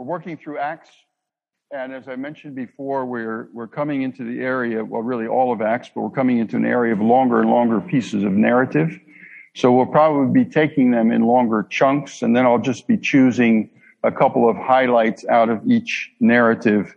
We're 0.00 0.06
working 0.06 0.38
through 0.38 0.56
Acts, 0.56 0.88
and 1.70 1.92
as 1.92 2.08
I 2.08 2.16
mentioned 2.16 2.54
before, 2.54 3.04
we're 3.04 3.50
we're 3.52 3.68
coming 3.68 4.00
into 4.00 4.24
the 4.24 4.40
area, 4.40 4.82
well, 4.82 5.02
really 5.02 5.26
all 5.26 5.52
of 5.52 5.60
Acts, 5.60 5.90
but 5.94 6.00
we're 6.00 6.08
coming 6.08 6.38
into 6.38 6.56
an 6.56 6.64
area 6.64 6.94
of 6.94 7.02
longer 7.02 7.42
and 7.42 7.50
longer 7.50 7.82
pieces 7.82 8.24
of 8.24 8.32
narrative. 8.32 8.98
So 9.54 9.70
we'll 9.70 9.84
probably 9.84 10.32
be 10.42 10.50
taking 10.50 10.90
them 10.90 11.12
in 11.12 11.26
longer 11.26 11.66
chunks, 11.68 12.22
and 12.22 12.34
then 12.34 12.46
I'll 12.46 12.58
just 12.58 12.86
be 12.86 12.96
choosing 12.96 13.68
a 14.02 14.10
couple 14.10 14.48
of 14.48 14.56
highlights 14.56 15.26
out 15.26 15.50
of 15.50 15.60
each 15.66 16.10
narrative 16.18 16.94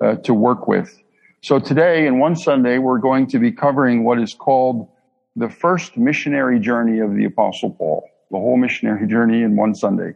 uh, 0.00 0.14
to 0.18 0.32
work 0.32 0.68
with. 0.68 0.96
So 1.42 1.58
today, 1.58 2.06
in 2.06 2.20
one 2.20 2.36
Sunday, 2.36 2.78
we're 2.78 3.00
going 3.00 3.26
to 3.30 3.40
be 3.40 3.50
covering 3.50 4.04
what 4.04 4.20
is 4.20 4.32
called 4.32 4.86
the 5.34 5.50
first 5.50 5.96
missionary 5.96 6.60
journey 6.60 7.00
of 7.00 7.16
the 7.16 7.24
Apostle 7.24 7.72
Paul, 7.72 8.08
the 8.30 8.38
whole 8.38 8.58
missionary 8.58 9.08
journey 9.08 9.42
in 9.42 9.56
one 9.56 9.74
Sunday. 9.74 10.12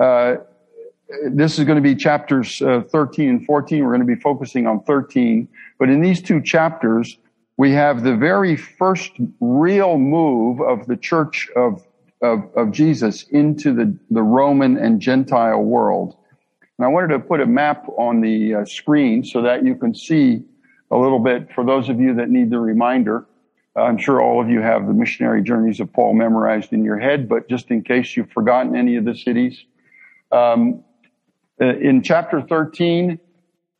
Uh, 0.00 0.38
this 1.30 1.58
is 1.58 1.64
going 1.64 1.76
to 1.76 1.82
be 1.82 1.94
chapters 1.94 2.60
uh, 2.62 2.82
13 2.90 3.28
and 3.28 3.46
14. 3.46 3.82
We're 3.84 3.90
going 3.90 4.00
to 4.00 4.06
be 4.06 4.20
focusing 4.20 4.66
on 4.66 4.82
13. 4.82 5.48
But 5.78 5.88
in 5.88 6.00
these 6.00 6.20
two 6.20 6.42
chapters, 6.42 7.18
we 7.56 7.72
have 7.72 8.02
the 8.02 8.16
very 8.16 8.56
first 8.56 9.12
real 9.40 9.98
move 9.98 10.60
of 10.60 10.86
the 10.86 10.96
church 10.96 11.48
of, 11.56 11.86
of, 12.22 12.50
of 12.56 12.72
Jesus 12.72 13.24
into 13.24 13.72
the, 13.72 13.96
the 14.10 14.22
Roman 14.22 14.76
and 14.76 15.00
Gentile 15.00 15.62
world. 15.62 16.16
And 16.78 16.84
I 16.84 16.88
wanted 16.88 17.08
to 17.08 17.20
put 17.20 17.40
a 17.40 17.46
map 17.46 17.88
on 17.96 18.20
the 18.20 18.56
uh, 18.56 18.64
screen 18.64 19.24
so 19.24 19.42
that 19.42 19.64
you 19.64 19.76
can 19.76 19.94
see 19.94 20.44
a 20.90 20.96
little 20.96 21.18
bit 21.18 21.52
for 21.54 21.64
those 21.64 21.88
of 21.88 22.00
you 22.00 22.14
that 22.14 22.28
need 22.28 22.50
the 22.50 22.58
reminder. 22.58 23.26
I'm 23.74 23.98
sure 23.98 24.20
all 24.22 24.40
of 24.40 24.48
you 24.48 24.60
have 24.60 24.86
the 24.86 24.92
missionary 24.92 25.42
journeys 25.42 25.80
of 25.80 25.92
Paul 25.92 26.14
memorized 26.14 26.72
in 26.72 26.82
your 26.82 26.98
head, 26.98 27.28
but 27.28 27.48
just 27.48 27.70
in 27.70 27.82
case 27.82 28.16
you've 28.16 28.30
forgotten 28.30 28.74
any 28.74 28.96
of 28.96 29.04
the 29.04 29.14
cities, 29.14 29.64
um, 30.32 30.82
in 31.58 32.02
chapter 32.02 32.42
13, 32.42 33.18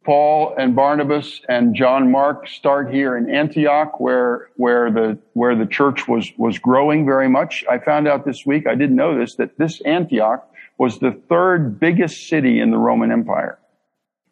Paul 0.07 0.55
and 0.57 0.77
Barnabas 0.77 1.41
and 1.49 1.75
John 1.75 2.13
Mark 2.13 2.47
start 2.49 2.95
here 2.95 3.17
in 3.17 3.29
Antioch 3.29 3.99
where, 3.99 4.51
where 4.55 4.91
the, 4.91 5.19
where 5.33 5.57
the 5.57 5.67
church 5.67 6.07
was, 6.07 6.33
was 6.39 6.59
growing 6.61 7.05
very 7.05 7.29
much. 7.29 7.65
I 7.69 7.79
found 7.79 8.07
out 8.07 8.25
this 8.25 8.47
week, 8.47 8.69
I 8.69 8.77
didn't 8.77 8.95
know 8.95 9.19
this, 9.19 9.35
that 9.35 9.59
this 9.59 9.81
Antioch 9.81 10.49
was 10.79 11.01
the 11.01 11.11
third 11.29 11.81
biggest 11.81 12.29
city 12.29 12.61
in 12.61 12.71
the 12.71 12.79
Roman 12.79 13.11
Empire. 13.11 13.59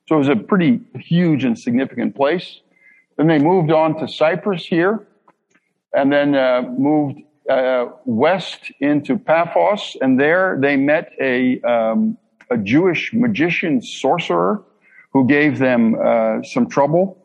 So 0.07 0.15
it 0.15 0.19
was 0.19 0.29
a 0.29 0.37
pretty 0.37 0.81
huge 0.95 1.45
and 1.45 1.59
significant 1.59 2.15
place. 2.15 2.61
Then 3.17 3.27
they 3.27 3.39
moved 3.39 3.73
on 3.73 3.99
to 3.99 4.07
Cyprus 4.07 4.65
here 4.65 5.07
and 5.93 6.13
then 6.13 6.37
uh, 6.37 6.63
moved 6.63 7.21
uh, 7.51 7.87
west 8.05 8.71
into 8.81 9.19
Paphos 9.19 9.97
and 10.01 10.21
there 10.21 10.57
they 10.61 10.77
met 10.77 11.13
a, 11.21 11.61
um, 11.63 12.17
a 12.51 12.57
Jewish 12.57 13.13
magician 13.13 13.81
sorcerer 13.83 14.63
who 15.13 15.27
gave 15.27 15.59
them 15.59 15.95
uh, 15.95 16.43
some 16.43 16.69
trouble 16.69 17.25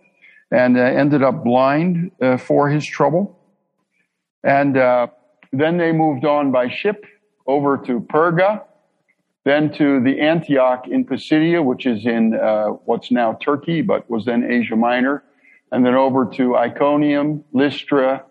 and 0.51 0.77
uh, 0.77 0.81
ended 0.81 1.23
up 1.23 1.43
blind 1.43 2.11
uh, 2.21 2.37
for 2.37 2.69
his 2.69 2.85
trouble. 2.85 3.39
And 4.43 4.77
uh, 4.77 5.07
then 5.51 5.77
they 5.77 5.91
moved 5.91 6.25
on 6.25 6.51
by 6.51 6.69
ship 6.69 7.05
over 7.47 7.77
to 7.77 7.99
Perga, 8.01 8.63
then 9.43 9.71
to 9.73 10.01
the 10.01 10.19
Antioch 10.21 10.87
in 10.87 11.05
Pisidia, 11.05 11.63
which 11.63 11.85
is 11.85 12.05
in 12.05 12.35
uh, 12.35 12.67
what's 12.85 13.11
now 13.11 13.33
Turkey, 13.41 13.81
but 13.81 14.09
was 14.09 14.25
then 14.25 14.49
Asia 14.49 14.75
Minor, 14.75 15.23
and 15.71 15.85
then 15.85 15.95
over 15.95 16.25
to 16.25 16.55
Iconium, 16.55 17.43
Lystra, 17.53 18.23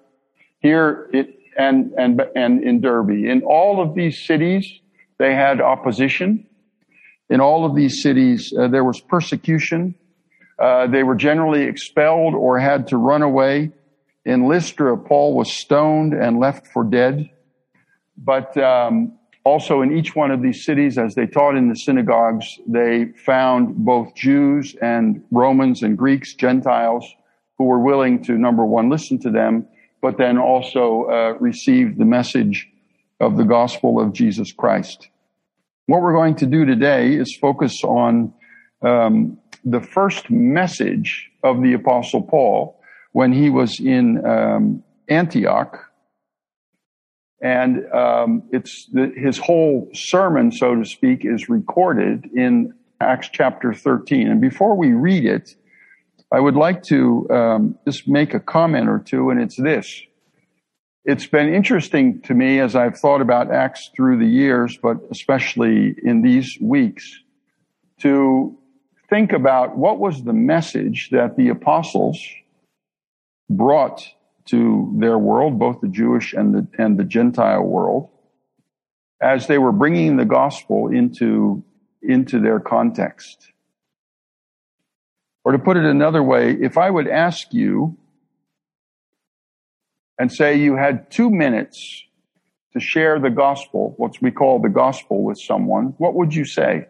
here 0.61 1.09
it, 1.13 1.39
and 1.57 1.93
and 1.99 2.23
and 2.37 2.63
in 2.63 2.81
Derbe. 2.81 3.11
In 3.11 3.43
all 3.43 3.81
of 3.83 3.95
these 3.95 4.21
cities, 4.21 4.81
they 5.19 5.35
had 5.35 5.61
opposition. 5.61 6.47
In 7.31 7.41
all 7.41 7.65
of 7.65 7.75
these 7.75 8.03
cities, 8.03 8.53
uh, 8.59 8.69
there 8.69 8.85
was 8.85 9.01
persecution. 9.01 9.95
Uh, 10.59 10.87
they 10.87 11.03
were 11.03 11.15
generally 11.15 11.63
expelled 11.63 12.35
or 12.35 12.59
had 12.59 12.89
to 12.89 12.97
run 12.97 13.23
away. 13.23 13.71
In 14.25 14.49
Lystra, 14.49 14.97
Paul 14.97 15.35
was 15.35 15.53
stoned 15.53 16.15
and 16.15 16.39
left 16.39 16.67
for 16.67 16.85
dead. 16.85 17.31
But 18.17 18.57
um, 18.57 19.19
also 19.45 19.83
in 19.83 19.97
each 19.97 20.17
one 20.17 20.31
of 20.31 20.43
these 20.43 20.65
cities, 20.65 20.99
as 20.99 21.15
they 21.15 21.27
taught 21.27 21.57
in 21.57 21.69
the 21.69 21.77
synagogues, 21.77 22.59
they 22.67 23.07
found 23.25 23.77
both 23.77 24.15
Jews 24.15 24.75
and 24.83 25.23
Romans 25.31 25.83
and 25.83 25.97
Greeks, 25.97 26.35
Gentiles, 26.35 27.07
who 27.57 27.65
were 27.65 27.79
willing 27.79 28.23
to, 28.25 28.33
number 28.33 28.65
one, 28.65 28.89
listen 28.89 29.19
to 29.21 29.31
them, 29.31 29.67
but 30.01 30.19
then 30.19 30.39
also 30.39 31.05
uh, 31.05 31.37
receive 31.41 31.99
the 31.99 32.05
message 32.05 32.69
of 33.21 33.37
the 33.37 33.45
gospel 33.45 34.01
of 34.01 34.13
Jesus 34.13 34.53
Christ. 34.53 35.09
What 35.89 36.03
we're 36.03 36.13
going 36.13 36.35
to 36.35 36.47
do 36.47 36.67
today 36.67 37.15
is 37.15 37.35
focus 37.35 37.83
on 37.83 38.35
um, 38.83 39.39
the 39.65 39.81
first 39.81 40.29
message 40.29 41.31
of 41.43 41.63
the 41.63 41.73
Apostle 41.73 42.21
Paul 42.21 42.79
when 43.13 43.33
he 43.33 43.49
was 43.49 43.81
in 43.81 44.23
um, 44.27 44.85
Antioch. 45.09 45.79
And 47.41 47.91
um, 47.91 48.43
it's 48.53 48.87
the, 48.93 49.11
his 49.17 49.39
whole 49.39 49.89
sermon, 49.95 50.53
so 50.53 50.75
to 50.75 50.85
speak, 50.85 51.25
is 51.25 51.49
recorded 51.49 52.27
in 52.37 52.75
Acts 53.01 53.31
chapter 53.33 53.73
13. 53.73 54.29
And 54.29 54.43
before 54.43 54.77
we 54.77 54.93
read 54.93 55.25
it, 55.25 55.55
I 56.31 56.39
would 56.39 56.57
like 56.57 56.83
to 56.83 57.27
um, 57.31 57.79
just 57.87 58.07
make 58.07 58.35
a 58.35 58.41
comment 58.41 58.91
or 58.91 58.99
two, 58.99 59.31
and 59.31 59.41
it's 59.41 59.57
this 59.57 60.03
it's 61.09 61.27
been 61.27 61.53
interesting 61.55 62.21
to 62.21 62.35
me 62.35 62.61
as 62.61 62.77
I've 62.77 62.99
thought 62.99 63.23
about 63.23 63.51
Acts 63.51 63.91
through 63.97 64.19
the 64.19 64.27
years, 64.27 64.77
but 64.77 64.99
especially 65.11 65.95
in 66.05 66.21
these 66.21 66.59
weeks, 66.61 67.23
to 68.01 68.55
think 69.09 69.33
about 69.33 69.75
what 69.75 69.99
was 69.99 70.23
the 70.23 70.35
message 70.35 71.09
that 71.11 71.35
the 71.35 71.49
apostles 71.49 72.23
brought 73.49 74.07
to 74.49 74.95
their 74.99 75.17
world, 75.17 75.59
both 75.59 75.81
the 75.81 75.89
Jewish 75.89 76.35
and 76.35 76.55
the, 76.55 76.69
and 76.77 76.99
the 76.99 77.05
Gentile 77.05 77.63
world, 77.63 78.11
as 79.23 79.47
they 79.47 79.57
were 79.57 79.73
bringing 79.73 80.19
the 80.19 80.27
gospel 80.27 80.89
into, 80.89 81.65
into 82.03 82.39
their 82.39 82.61
context. 82.61 83.51
Or 85.43 85.53
to 85.53 85.59
put 85.59 85.79
it 85.79 85.85
another 85.85 86.23
way, 86.23 86.53
if 86.61 86.77
I 86.77 86.91
would 86.91 87.09
ask 87.09 87.55
you, 87.55 87.97
and 90.19 90.33
say 90.33 90.57
you 90.57 90.77
had 90.77 91.11
two 91.11 91.31
minutes 91.31 92.05
to 92.73 92.81
share 92.81 93.19
the 93.19 93.31
gospel, 93.31 93.95
what 93.97 94.21
we 94.21 94.31
call 94.31 94.61
the 94.61 94.69
gospel 94.69 95.23
with 95.23 95.39
someone, 95.39 95.95
what 95.99 96.15
would 96.15 96.35
you 96.35 96.45
say? 96.45 96.87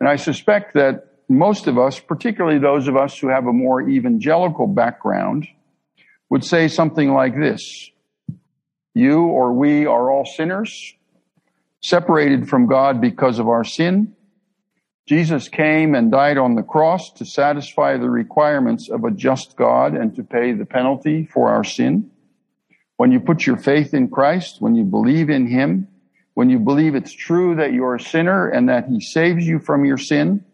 And 0.00 0.08
I 0.08 0.16
suspect 0.16 0.74
that 0.74 1.12
most 1.28 1.66
of 1.66 1.78
us, 1.78 2.00
particularly 2.00 2.58
those 2.58 2.88
of 2.88 2.96
us 2.96 3.18
who 3.18 3.28
have 3.28 3.46
a 3.46 3.52
more 3.52 3.80
evangelical 3.88 4.66
background, 4.66 5.46
would 6.28 6.44
say 6.44 6.68
something 6.68 7.12
like 7.12 7.38
this. 7.38 7.90
You 8.94 9.22
or 9.22 9.52
we 9.52 9.86
are 9.86 10.10
all 10.10 10.24
sinners, 10.24 10.94
separated 11.80 12.48
from 12.48 12.66
God 12.66 13.00
because 13.00 13.38
of 13.38 13.48
our 13.48 13.64
sin. 13.64 14.14
Jesus 15.06 15.48
came 15.48 15.94
and 15.94 16.12
died 16.12 16.38
on 16.38 16.54
the 16.54 16.62
cross 16.62 17.12
to 17.14 17.24
satisfy 17.24 17.96
the 17.96 18.08
requirements 18.08 18.88
of 18.88 19.04
a 19.04 19.10
just 19.10 19.56
God 19.56 19.94
and 19.94 20.14
to 20.14 20.22
pay 20.22 20.52
the 20.52 20.64
penalty 20.64 21.26
for 21.26 21.48
our 21.48 21.64
sin. 21.64 22.10
When 22.96 23.10
you 23.10 23.18
put 23.18 23.46
your 23.46 23.56
faith 23.56 23.94
in 23.94 24.08
Christ, 24.08 24.60
when 24.60 24.76
you 24.76 24.84
believe 24.84 25.28
in 25.28 25.48
Him, 25.48 25.88
when 26.34 26.50
you 26.50 26.60
believe 26.60 26.94
it's 26.94 27.12
true 27.12 27.56
that 27.56 27.72
you're 27.72 27.96
a 27.96 28.00
sinner 28.00 28.48
and 28.48 28.68
that 28.68 28.86
He 28.86 29.00
saves 29.00 29.44
you 29.44 29.58
from 29.58 29.84
your 29.84 29.98
sin, 29.98 30.44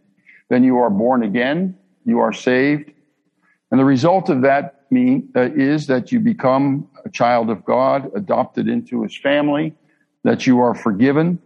then 0.49 0.65
you 0.65 0.79
are 0.79 0.91
born 0.91 1.23
again, 1.23 1.77
you 2.07 2.21
are 2.21 2.33
saved. 2.33 2.91
And 3.71 3.79
the 3.79 3.85
result 3.85 4.31
of 4.31 4.43
that 4.43 4.87
mean, 4.91 5.31
uh, 5.37 5.51
is 5.53 5.89
that 5.89 6.11
you 6.11 6.21
become 6.21 6.89
a 7.05 7.11
child 7.11 7.51
of 7.51 7.65
God, 7.67 8.11
adopted 8.17 8.67
into 8.67 9.03
His 9.03 9.17
family, 9.17 9.75
that 10.25 10.47
you 10.47 10.61
are 10.61 10.75
forgiven, 10.75 11.39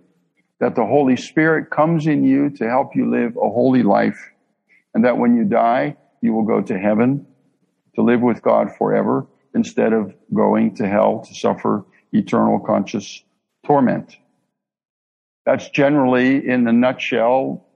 that 0.62 0.76
the 0.76 0.86
Holy 0.86 1.16
Spirit 1.16 1.70
comes 1.70 2.06
in 2.06 2.22
you 2.22 2.48
to 2.48 2.68
help 2.68 2.94
you 2.94 3.10
live 3.10 3.36
a 3.36 3.50
holy 3.50 3.82
life, 3.82 4.30
and 4.94 5.04
that 5.04 5.18
when 5.18 5.34
you 5.34 5.42
die, 5.42 5.96
you 6.20 6.32
will 6.32 6.44
go 6.44 6.60
to 6.60 6.78
heaven 6.78 7.26
to 7.96 8.02
live 8.02 8.20
with 8.20 8.42
God 8.42 8.70
forever 8.78 9.26
instead 9.56 9.92
of 9.92 10.14
going 10.32 10.76
to 10.76 10.86
hell 10.86 11.24
to 11.26 11.34
suffer 11.34 11.84
eternal 12.12 12.60
conscious 12.60 13.24
torment. 13.66 14.16
That's 15.44 15.68
generally, 15.68 16.48
in 16.48 16.68
a 16.68 16.72
nutshell, 16.72 17.66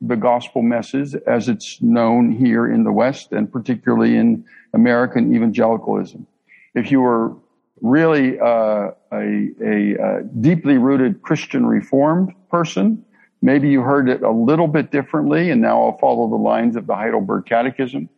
the 0.00 0.14
gospel 0.14 0.62
message 0.62 1.16
as 1.26 1.48
it's 1.48 1.82
known 1.82 2.30
here 2.30 2.72
in 2.72 2.84
the 2.84 2.92
West 2.92 3.32
and 3.32 3.52
particularly 3.52 4.16
in 4.16 4.44
American 4.72 5.34
evangelicalism. 5.34 6.24
If 6.72 6.92
you 6.92 7.00
were 7.00 7.34
really 7.80 8.38
uh, 8.38 8.44
a, 8.44 8.90
a, 9.12 9.50
a, 9.62 10.02
uh, 10.02 10.22
deeply 10.40 10.78
rooted 10.78 11.22
Christian 11.22 11.66
Reformed 11.66 12.34
person. 12.50 13.04
Maybe 13.40 13.68
you 13.70 13.82
heard 13.82 14.08
it 14.08 14.22
a 14.22 14.30
little 14.30 14.68
bit 14.68 14.90
differently, 14.90 15.50
and 15.50 15.60
now 15.60 15.82
I'll 15.82 15.98
follow 15.98 16.28
the 16.28 16.36
lines 16.36 16.76
of 16.76 16.86
the 16.86 16.94
Heidelberg 16.94 17.46
Catechism. 17.46 18.08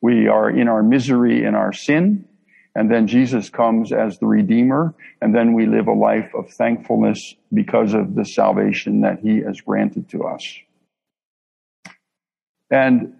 We 0.00 0.28
are 0.28 0.50
in 0.50 0.68
our 0.68 0.82
misery 0.82 1.44
in 1.44 1.54
our 1.54 1.72
sin, 1.72 2.26
And 2.74 2.90
then 2.90 3.06
Jesus 3.06 3.50
comes 3.50 3.92
as 3.92 4.18
the 4.18 4.26
Redeemer, 4.26 4.94
and 5.20 5.34
then 5.34 5.52
we 5.52 5.66
live 5.66 5.88
a 5.88 5.92
life 5.92 6.30
of 6.34 6.50
thankfulness 6.50 7.34
because 7.52 7.92
of 7.92 8.14
the 8.14 8.24
salvation 8.24 9.02
that 9.02 9.20
He 9.20 9.40
has 9.40 9.60
granted 9.60 10.08
to 10.10 10.24
us. 10.24 10.56
And 12.70 13.14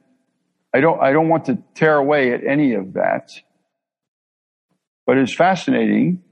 I 0.72 0.80
don't, 0.80 1.00
I 1.02 1.12
don't 1.12 1.28
want 1.28 1.44
to 1.46 1.58
tear 1.74 1.96
away 1.96 2.32
at 2.32 2.44
any 2.44 2.72
of 2.72 2.94
that, 2.94 3.30
but 5.06 5.18
it's 5.18 5.34
fascinating 5.34 6.22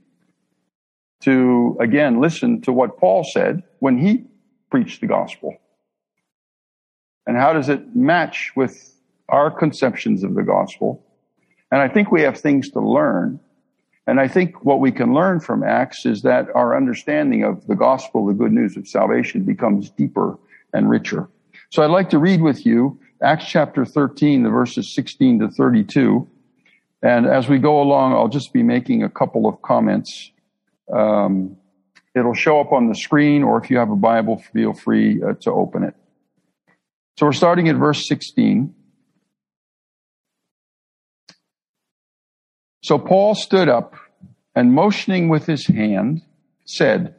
to, 1.20 1.76
again, 1.80 2.20
listen 2.20 2.62
to 2.62 2.72
what 2.72 2.98
Paul 2.98 3.24
said 3.24 3.62
when 3.78 3.98
he 3.98 4.24
preached 4.70 5.00
the 5.00 5.06
gospel. 5.06 5.56
And 7.26 7.36
how 7.36 7.52
does 7.52 7.68
it 7.68 7.94
match 7.94 8.52
with 8.56 8.96
our 9.28 9.50
conceptions 9.50 10.24
of 10.24 10.34
the 10.34 10.42
gospel? 10.42 11.04
And 11.70 11.80
I 11.80 11.88
think 11.88 12.10
we 12.10 12.22
have 12.22 12.38
things 12.38 12.70
to 12.70 12.80
learn. 12.80 13.40
And 14.06 14.18
I 14.18 14.26
think 14.26 14.64
what 14.64 14.80
we 14.80 14.90
can 14.90 15.14
learn 15.14 15.40
from 15.40 15.62
Acts 15.62 16.06
is 16.06 16.22
that 16.22 16.46
our 16.54 16.76
understanding 16.76 17.44
of 17.44 17.66
the 17.66 17.76
gospel, 17.76 18.26
the 18.26 18.32
good 18.32 18.52
news 18.52 18.76
of 18.76 18.88
salvation, 18.88 19.44
becomes 19.44 19.90
deeper 19.90 20.38
and 20.72 20.88
richer. 20.88 21.28
So 21.70 21.82
I'd 21.82 21.90
like 21.90 22.10
to 22.10 22.18
read 22.18 22.40
with 22.40 22.66
you 22.66 22.98
Acts 23.22 23.46
chapter 23.46 23.84
13, 23.84 24.42
the 24.42 24.50
verses 24.50 24.92
16 24.94 25.40
to 25.40 25.48
32. 25.48 26.26
And 27.02 27.26
as 27.26 27.48
we 27.48 27.58
go 27.58 27.80
along, 27.80 28.12
I'll 28.12 28.28
just 28.28 28.52
be 28.52 28.62
making 28.62 29.02
a 29.02 29.08
couple 29.08 29.46
of 29.46 29.62
comments. 29.62 30.30
Um, 30.92 31.56
it'll 32.14 32.34
show 32.34 32.60
up 32.60 32.72
on 32.72 32.88
the 32.88 32.94
screen, 32.94 33.42
or 33.42 33.62
if 33.62 33.70
you 33.70 33.78
have 33.78 33.90
a 33.90 33.96
Bible, 33.96 34.42
feel 34.52 34.74
free 34.74 35.22
uh, 35.22 35.34
to 35.42 35.50
open 35.50 35.84
it. 35.84 35.94
So 37.18 37.26
we're 37.26 37.32
starting 37.32 37.68
at 37.68 37.76
verse 37.76 38.06
16. 38.06 38.74
So 42.82 42.98
Paul 42.98 43.34
stood 43.34 43.68
up 43.68 43.94
and 44.54 44.72
motioning 44.72 45.28
with 45.28 45.46
his 45.46 45.66
hand 45.66 46.22
said, 46.64 47.14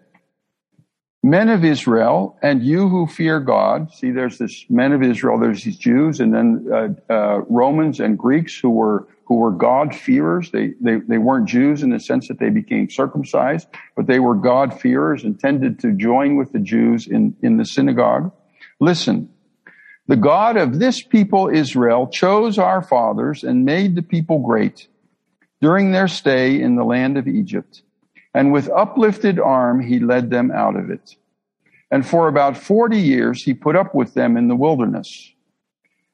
Men 1.23 1.49
of 1.49 1.63
Israel, 1.63 2.37
and 2.41 2.63
you 2.63 2.89
who 2.89 3.05
fear 3.05 3.39
God. 3.39 3.93
See, 3.93 4.09
there's 4.09 4.39
this 4.39 4.65
men 4.69 4.91
of 4.91 5.03
Israel, 5.03 5.39
there's 5.39 5.63
these 5.63 5.77
Jews, 5.77 6.19
and 6.19 6.33
then 6.33 6.67
uh, 6.73 7.13
uh, 7.13 7.41
Romans 7.47 7.99
and 7.99 8.17
Greeks 8.17 8.57
who 8.57 8.71
were 8.71 9.07
who 9.25 9.35
were 9.35 9.51
God-fearers. 9.51 10.51
They, 10.51 10.73
they, 10.81 10.97
they 11.07 11.17
weren't 11.17 11.47
Jews 11.47 11.83
in 11.83 11.89
the 11.91 12.01
sense 12.01 12.27
that 12.27 12.37
they 12.37 12.49
became 12.49 12.89
circumcised, 12.89 13.65
but 13.95 14.05
they 14.05 14.19
were 14.19 14.35
God-fearers 14.35 15.23
and 15.23 15.39
tended 15.39 15.79
to 15.79 15.93
join 15.93 16.35
with 16.35 16.51
the 16.51 16.59
Jews 16.59 17.07
in, 17.07 17.37
in 17.41 17.55
the 17.55 17.63
synagogue. 17.63 18.33
Listen, 18.81 19.29
the 20.07 20.17
God 20.17 20.57
of 20.57 20.79
this 20.79 21.01
people, 21.01 21.47
Israel, 21.47 22.07
chose 22.07 22.57
our 22.57 22.81
fathers 22.81 23.45
and 23.45 23.63
made 23.63 23.95
the 23.95 24.01
people 24.01 24.39
great 24.39 24.89
during 25.61 25.91
their 25.91 26.09
stay 26.09 26.59
in 26.59 26.75
the 26.75 26.83
land 26.83 27.17
of 27.17 27.25
Egypt. 27.25 27.83
And 28.33 28.53
with 28.53 28.69
uplifted 28.69 29.39
arm, 29.39 29.81
he 29.81 29.99
led 29.99 30.29
them 30.29 30.51
out 30.51 30.75
of 30.75 30.89
it. 30.89 31.15
And 31.91 32.05
for 32.05 32.27
about 32.27 32.57
40 32.57 32.97
years, 32.97 33.43
he 33.43 33.53
put 33.53 33.75
up 33.75 33.93
with 33.93 34.13
them 34.13 34.37
in 34.37 34.47
the 34.47 34.55
wilderness. 34.55 35.07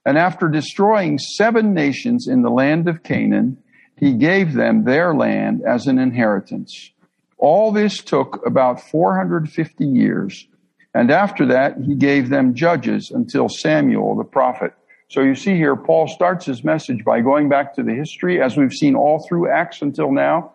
And 0.06 0.18
after 0.18 0.48
destroying 0.48 1.20
seven 1.20 1.74
nations 1.74 2.28
in 2.28 2.42
the 2.42 2.50
land 2.50 2.88
of 2.88 3.04
Canaan, 3.04 3.58
he 3.98 4.14
gave 4.14 4.54
them 4.54 4.86
their 4.86 5.14
land 5.14 5.62
as 5.68 5.86
an 5.86 6.00
inheritance. 6.00 6.92
All 7.38 7.72
this 7.72 8.02
took 8.02 8.44
about 8.46 8.82
450 8.82 9.86
years. 9.86 10.48
And 10.94 11.12
after 11.12 11.46
that, 11.48 11.78
he 11.78 11.94
gave 11.94 12.30
them 12.30 12.56
judges 12.56 13.12
until 13.12 13.50
Samuel 13.50 14.16
the 14.16 14.24
prophet. 14.24 14.74
So 15.10 15.22
you 15.22 15.36
see 15.36 15.56
here, 15.56 15.76
Paul 15.76 16.08
starts 16.08 16.46
his 16.46 16.64
message 16.64 17.04
by 17.06 17.22
going 17.22 17.50
back 17.50 17.76
to 17.76 17.84
the 17.84 17.94
history, 17.94 18.42
as 18.42 18.58
we've 18.58 18.74
seen 18.74 18.96
all 18.96 19.26
through 19.28 19.50
Acts 19.50 19.82
until 19.82 20.12
now. 20.12 20.54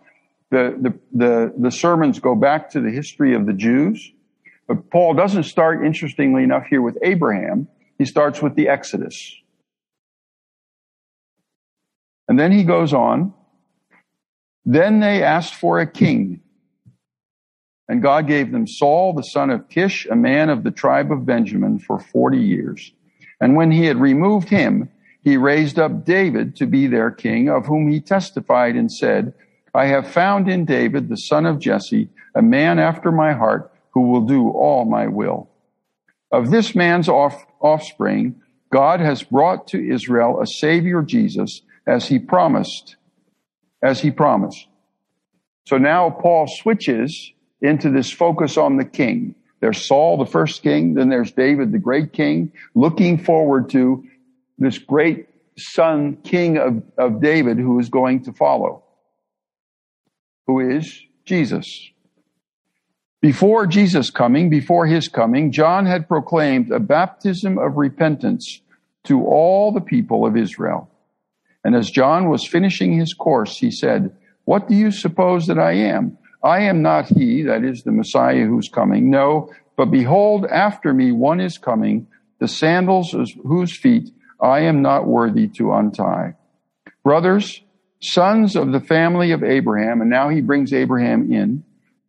The, 0.53 0.77
the, 0.79 0.99
the, 1.15 1.55
the 1.59 1.71
sermons 1.71 2.21
go 2.21 2.35
back 2.35 2.69
to 2.73 2.81
the 2.83 2.91
history 2.91 3.35
of 3.35 3.47
the 3.47 3.55
Jews. 3.55 4.13
But 4.69 4.91
Paul 4.91 5.15
doesn't 5.15 5.45
start, 5.45 5.83
interestingly 5.83 6.43
enough, 6.43 6.67
here 6.67 6.83
with 6.83 6.99
Abraham. 7.03 7.69
He 7.97 8.05
starts 8.05 8.43
with 8.43 8.55
the 8.55 8.69
Exodus. 8.69 9.35
And 12.29 12.39
then 12.39 12.53
he 12.53 12.65
goes 12.65 12.93
on. 12.93 13.33
Then 14.67 15.01
they 15.01 15.23
asked 15.23 15.55
for 15.55 15.81
a 15.81 15.87
king. 15.87 16.43
And 17.89 18.03
God 18.03 18.27
gave 18.27 18.53
them 18.53 18.67
Saul, 18.67 19.15
the 19.15 19.23
son 19.23 19.49
of 19.49 19.71
Kish, 19.71 20.05
a 20.05 20.15
man 20.15 20.51
of 20.51 20.65
the 20.65 20.71
tribe 20.71 21.11
of 21.11 21.25
Benjamin, 21.25 21.79
for 21.79 21.99
40 21.99 22.37
years. 22.37 22.93
And 23.41 23.57
when 23.57 23.71
he 23.71 23.87
had 23.87 23.97
removed 23.97 24.51
him, 24.51 24.91
he 25.25 25.39
raised 25.39 25.79
up 25.79 26.05
David 26.05 26.57
to 26.57 26.67
be 26.67 26.89
their 26.89 27.11
king, 27.11 27.49
of 27.49 27.65
whom 27.65 27.91
he 27.91 28.01
testified 28.01 28.77
and 28.77 28.93
said, 28.93 29.33
I 29.75 29.87
have 29.87 30.11
found 30.11 30.49
in 30.49 30.65
David, 30.65 31.09
the 31.09 31.17
son 31.17 31.47
of 31.47 31.59
Jesse, 31.59 32.09
a 32.35 32.43
man 32.43 32.79
after 32.79 33.11
my 33.11 33.33
heart 33.33 33.73
who 33.91 34.09
will 34.09 34.23
do 34.23 34.51
all 34.51 34.85
my 34.85 35.07
will. 35.07 35.49
Of 36.31 36.51
this 36.51 36.75
man's 36.75 37.09
off- 37.09 37.47
offspring, 37.61 38.37
God 38.71 39.01
has 39.01 39.23
brought 39.23 39.69
to 39.69 39.93
Israel 39.93 40.41
a 40.41 40.47
savior, 40.47 41.03
Jesus, 41.03 41.63
as 41.87 42.09
he 42.09 42.19
promised, 42.19 42.97
as 43.83 44.01
he 44.01 44.11
promised. 44.11 44.67
So 45.67 45.79
now 45.79 46.11
Paul 46.11 46.47
switches 46.49 47.33
into 47.61 47.91
this 47.91 48.11
focus 48.11 48.57
on 48.57 48.77
the 48.77 48.85
king. 48.85 49.35
There's 49.61 49.87
Saul, 49.87 50.17
the 50.19 50.27
first 50.27 50.63
king. 50.63 50.95
Then 50.95 51.09
there's 51.09 51.33
David, 51.33 51.71
the 51.71 51.79
great 51.79 52.13
king, 52.13 52.53
looking 52.75 53.17
forward 53.19 53.71
to 53.71 54.05
this 54.59 54.79
great 54.79 55.29
son, 55.57 56.17
king 56.25 56.59
of, 56.59 56.83
of 56.99 57.21
David, 57.21 57.59
who 57.59 57.79
is 57.79 57.89
going 57.89 58.25
to 58.25 58.33
follow, 58.33 58.83
who 60.53 60.61
is 60.61 61.01
Jesus. 61.25 61.91
Before 63.23 63.67
Jesus 63.67 64.11
coming, 64.11 64.51
before 64.51 64.87
his 64.87 65.09
coming, 65.09 65.51
John 65.51 65.87
had 65.87 66.09
proclaimed 66.09 66.71
a 66.71 66.81
baptism 66.81 67.57
of 67.57 67.77
repentance 67.77 68.61
to 69.05 69.25
all 69.25 69.73
the 69.73 69.81
people 69.81 70.27
of 70.27 70.37
Israel. 70.37 70.91
And 71.65 71.75
as 71.75 71.91
John 71.91 72.29
was 72.29 72.47
finishing 72.47 72.93
his 72.93 73.15
course, 73.15 73.57
he 73.57 73.71
said, 73.71 74.15
What 74.45 74.69
do 74.69 74.75
you 74.75 74.91
suppose 74.91 75.47
that 75.47 75.59
I 75.59 75.73
am? 75.73 76.19
I 76.43 76.63
am 76.63 76.83
not 76.83 77.07
he, 77.07 77.43
that 77.45 77.65
is 77.65 77.85
the 77.85 77.93
Messiah 77.93 78.45
who's 78.45 78.69
coming. 78.69 79.11
No, 79.11 79.51
but 79.77 79.87
behold, 79.87 80.45
after 80.47 80.93
me 80.93 81.13
one 81.13 81.41
is 81.41 81.57
coming, 81.57 82.09
the 82.41 82.49
sandals 82.49 83.15
whose 83.45 83.75
feet 83.75 84.11
I 84.41 84.61
am 84.61 84.83
not 84.83 85.07
worthy 85.07 85.47
to 85.57 85.73
untie. 85.73 86.35
Brothers, 87.05 87.63
sons 88.03 88.57
of 88.57 88.73
the 88.73 88.81
family 88.81 89.33
of 89.33 89.43
Abraham, 89.43 90.01
and 90.01 90.11
now 90.11 90.29
he 90.29 90.41
brings 90.41 90.73
Abraham 90.73 91.33
in, 91.33 91.65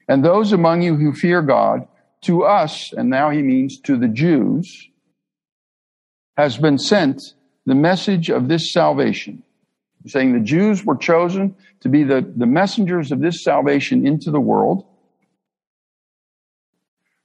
and 0.07 0.24
those 0.24 0.51
among 0.51 0.81
you 0.81 0.95
who 0.95 1.13
fear 1.13 1.42
God, 1.42 1.88
to 2.24 2.44
us, 2.44 2.94
and 2.94 3.10
now 3.10 3.29
he 3.29 3.41
means 3.41 3.79
to 3.82 3.98
the 3.98 4.08
Jews, 4.08 4.89
has 6.38 6.58
been 6.58 6.77
sent 6.77 7.22
the 7.65 7.75
message 7.75 8.29
of 8.29 8.48
this 8.48 8.74
salvation 8.74 9.44
saying 10.08 10.34
the 10.34 10.39
Jews 10.39 10.86
were 10.86 10.98
chosen 10.98 11.56
to 11.82 11.89
be 11.89 12.03
the, 12.03 12.29
the 12.36 12.46
messengers 12.46 13.12
of 13.12 13.20
this 13.20 13.44
salvation 13.44 14.06
into 14.06 14.32
the 14.32 14.39
world. 14.39 14.86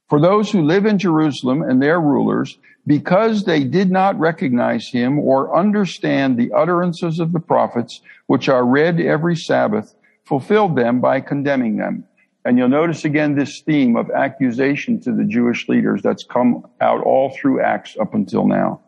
For 0.09 0.19
those 0.19 0.51
who 0.51 0.63
live 0.63 0.85
in 0.85 0.97
Jerusalem 0.97 1.61
and 1.61 1.81
their 1.81 2.01
rulers, 2.01 2.57
because 2.87 3.43
they 3.43 3.63
did 3.63 3.91
not 3.91 4.19
recognize 4.19 4.89
him 4.89 5.19
or 5.19 5.55
understand 5.55 6.35
the 6.35 6.51
utterances 6.51 7.19
of 7.19 7.31
the 7.31 7.39
prophets, 7.39 8.01
which 8.25 8.49
are 8.49 8.65
read 8.65 8.99
every 8.99 9.35
Sabbath, 9.35 9.93
fulfilled 10.25 10.75
them 10.75 10.99
by 10.99 11.21
condemning 11.21 11.77
them. 11.77 12.03
And 12.43 12.57
you'll 12.57 12.69
notice 12.69 13.05
again 13.05 13.35
this 13.35 13.61
theme 13.61 13.95
of 13.95 14.09
accusation 14.09 14.99
to 15.01 15.11
the 15.11 15.25
Jewish 15.25 15.69
leaders 15.69 16.01
that's 16.01 16.23
come 16.23 16.65
out 16.81 17.03
all 17.03 17.29
through 17.29 17.61
Acts 17.61 17.95
up 18.01 18.15
until 18.15 18.47
now. 18.47 18.81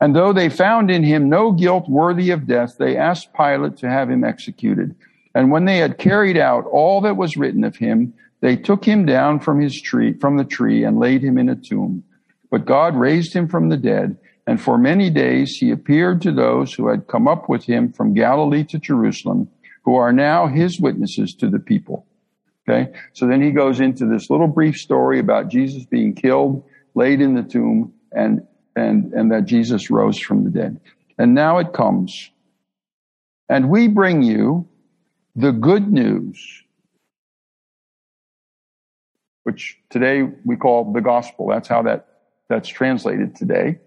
And 0.00 0.16
though 0.16 0.32
they 0.32 0.48
found 0.48 0.90
in 0.90 1.04
him 1.04 1.28
no 1.28 1.52
guilt 1.52 1.88
worthy 1.88 2.30
of 2.30 2.48
death, 2.48 2.76
they 2.78 2.96
asked 2.96 3.34
Pilate 3.34 3.76
to 3.76 3.88
have 3.88 4.10
him 4.10 4.24
executed. 4.24 4.96
And 5.32 5.52
when 5.52 5.64
they 5.64 5.78
had 5.78 5.98
carried 5.98 6.36
out 6.36 6.66
all 6.66 7.00
that 7.02 7.16
was 7.16 7.36
written 7.36 7.62
of 7.62 7.76
him, 7.76 8.14
they 8.42 8.56
took 8.56 8.84
him 8.84 9.06
down 9.06 9.40
from 9.40 9.60
his 9.60 9.80
tree, 9.80 10.12
from 10.12 10.36
the 10.36 10.44
tree 10.44 10.84
and 10.84 10.98
laid 10.98 11.22
him 11.22 11.38
in 11.38 11.48
a 11.48 11.56
tomb. 11.56 12.04
But 12.50 12.66
God 12.66 12.94
raised 12.94 13.32
him 13.32 13.48
from 13.48 13.70
the 13.70 13.78
dead. 13.78 14.18
And 14.46 14.60
for 14.60 14.76
many 14.76 15.08
days 15.08 15.56
he 15.56 15.70
appeared 15.70 16.20
to 16.22 16.32
those 16.32 16.74
who 16.74 16.88
had 16.88 17.06
come 17.06 17.26
up 17.26 17.48
with 17.48 17.64
him 17.64 17.92
from 17.92 18.12
Galilee 18.12 18.64
to 18.64 18.78
Jerusalem, 18.78 19.48
who 19.84 19.94
are 19.94 20.12
now 20.12 20.48
his 20.48 20.80
witnesses 20.80 21.34
to 21.36 21.48
the 21.48 21.60
people. 21.60 22.04
Okay. 22.68 22.92
So 23.12 23.26
then 23.26 23.40
he 23.40 23.52
goes 23.52 23.80
into 23.80 24.06
this 24.06 24.28
little 24.28 24.48
brief 24.48 24.76
story 24.76 25.18
about 25.18 25.48
Jesus 25.48 25.84
being 25.84 26.14
killed, 26.14 26.64
laid 26.94 27.20
in 27.20 27.34
the 27.34 27.42
tomb, 27.42 27.94
and 28.12 28.46
and, 28.74 29.12
and 29.12 29.30
that 29.32 29.44
Jesus 29.44 29.90
rose 29.90 30.18
from 30.18 30.44
the 30.44 30.50
dead. 30.50 30.80
And 31.18 31.34
now 31.34 31.58
it 31.58 31.72
comes. 31.72 32.30
And 33.48 33.68
we 33.68 33.86
bring 33.88 34.22
you 34.22 34.66
the 35.36 35.52
good 35.52 35.92
news, 35.92 36.62
which 39.44 39.78
today 39.90 40.22
we 40.44 40.56
call 40.56 40.92
the 40.92 41.00
gospel. 41.00 41.48
That's 41.48 41.68
how 41.68 41.82
that, 41.82 42.08
that's 42.48 42.68
translated 42.68 43.34
today. 43.36 43.78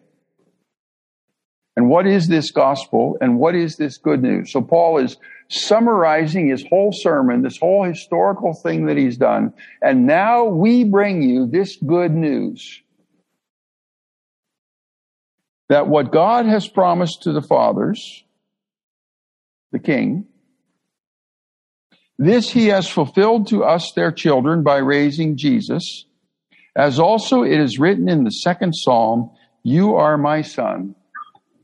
And 1.78 1.90
what 1.90 2.08
is 2.08 2.28
this 2.28 2.52
gospel 2.52 3.18
and 3.20 3.38
what 3.38 3.56
is 3.56 3.76
this 3.76 3.98
good 3.98 4.22
news? 4.22 4.52
So 4.52 4.62
Paul 4.62 4.98
is 4.98 5.18
summarizing 5.50 6.50
his 6.50 6.66
whole 6.70 6.92
sermon, 6.94 7.42
this 7.42 7.58
whole 7.58 7.84
historical 7.84 8.54
thing 8.54 8.86
that 8.86 8.98
he's 8.98 9.18
done. 9.18 9.54
And 9.82 10.08
now 10.08 10.46
we 10.46 10.84
bring 10.84 11.22
you 11.22 11.48
this 11.48 11.76
good 11.76 12.14
news 12.14 12.82
that 15.70 15.88
what 15.88 16.12
God 16.12 16.46
has 16.46 16.68
promised 16.68 17.24
to 17.24 17.34
the 17.34 17.42
fathers, 17.42 18.24
the 19.72 19.80
king, 19.80 20.28
this 22.18 22.50
he 22.50 22.68
has 22.68 22.88
fulfilled 22.88 23.50
to 23.50 23.64
us, 23.64 23.92
their 23.96 24.12
children, 24.12 24.64
by 24.64 24.78
raising 24.78 25.38
Jesus, 25.38 26.06
as 26.76 27.00
also 27.00 27.44
it 27.44 27.60
is 27.60 27.80
written 27.80 28.08
in 28.08 28.24
the 28.24 28.32
second 28.32 28.74
psalm, 28.74 29.32
You 29.64 29.96
are 29.96 30.18
my 30.18 30.42
son, 30.42 30.96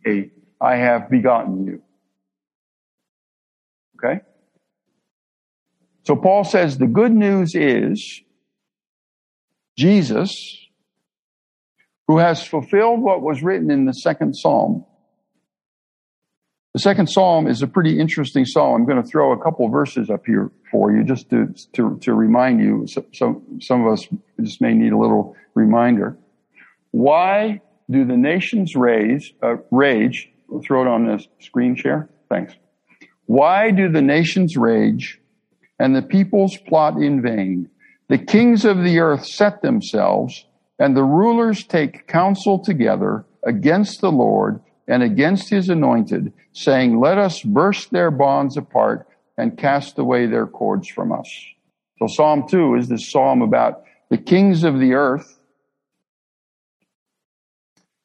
I 0.05 0.75
have 0.75 1.09
begotten 1.09 1.65
you. 1.65 1.81
Okay? 3.97 4.21
So 6.03 6.15
Paul 6.15 6.43
says 6.43 6.77
the 6.77 6.87
good 6.87 7.11
news 7.11 7.55
is 7.55 8.21
Jesus, 9.77 10.57
who 12.07 12.17
has 12.17 12.45
fulfilled 12.45 13.01
what 13.01 13.21
was 13.21 13.41
written 13.41 13.71
in 13.71 13.85
the 13.85 13.93
second 13.93 14.35
psalm. 14.35 14.85
The 16.73 16.79
second 16.79 17.07
psalm 17.07 17.47
is 17.47 17.61
a 17.61 17.67
pretty 17.67 17.99
interesting 17.99 18.45
psalm. 18.45 18.75
I'm 18.75 18.85
going 18.85 19.01
to 19.01 19.07
throw 19.07 19.33
a 19.33 19.43
couple 19.43 19.67
verses 19.67 20.09
up 20.09 20.25
here 20.25 20.51
for 20.71 20.91
you 20.91 21.03
just 21.03 21.29
to, 21.31 21.53
to, 21.73 21.97
to 22.01 22.13
remind 22.13 22.61
you. 22.61 22.85
So, 22.87 23.05
so 23.13 23.43
some 23.59 23.85
of 23.85 23.91
us 23.91 24.07
just 24.41 24.61
may 24.61 24.73
need 24.73 24.93
a 24.93 24.97
little 24.97 25.35
reminder. 25.53 26.17
Why 26.91 27.61
do 27.89 28.05
the 28.05 28.15
nations 28.15 28.73
raise, 28.75 29.33
uh, 29.43 29.57
rage? 29.69 30.29
We'll 30.47 30.61
throw 30.61 30.83
it 30.83 30.87
on 30.87 31.07
the 31.07 31.25
screen 31.39 31.75
share. 31.75 32.09
Thanks. 32.29 32.53
Why 33.25 33.71
do 33.71 33.89
the 33.89 34.01
nations 34.01 34.55
rage 34.55 35.19
and 35.77 35.93
the 35.93 36.01
peoples 36.01 36.55
plot 36.55 36.95
in 36.95 37.21
vain? 37.21 37.69
The 38.07 38.17
kings 38.17 38.63
of 38.63 38.83
the 38.83 38.99
earth 38.99 39.25
set 39.25 39.61
themselves 39.61 40.45
and 40.79 40.95
the 40.95 41.03
rulers 41.03 41.65
take 41.65 42.07
counsel 42.07 42.59
together 42.59 43.25
against 43.45 43.99
the 43.99 44.11
Lord 44.11 44.61
and 44.87 45.03
against 45.03 45.49
his 45.49 45.69
anointed, 45.69 46.33
saying, 46.53 46.99
let 46.99 47.17
us 47.17 47.41
burst 47.41 47.91
their 47.91 48.11
bonds 48.11 48.57
apart 48.57 49.07
and 49.37 49.57
cast 49.57 49.97
away 49.97 50.25
their 50.25 50.47
cords 50.47 50.87
from 50.87 51.11
us. 51.11 51.29
So 51.99 52.07
Psalm 52.07 52.47
2 52.47 52.75
is 52.75 52.87
this 52.87 53.09
psalm 53.09 53.41
about 53.41 53.83
the 54.09 54.17
kings 54.17 54.63
of 54.63 54.79
the 54.79 54.93
earth 54.93 55.39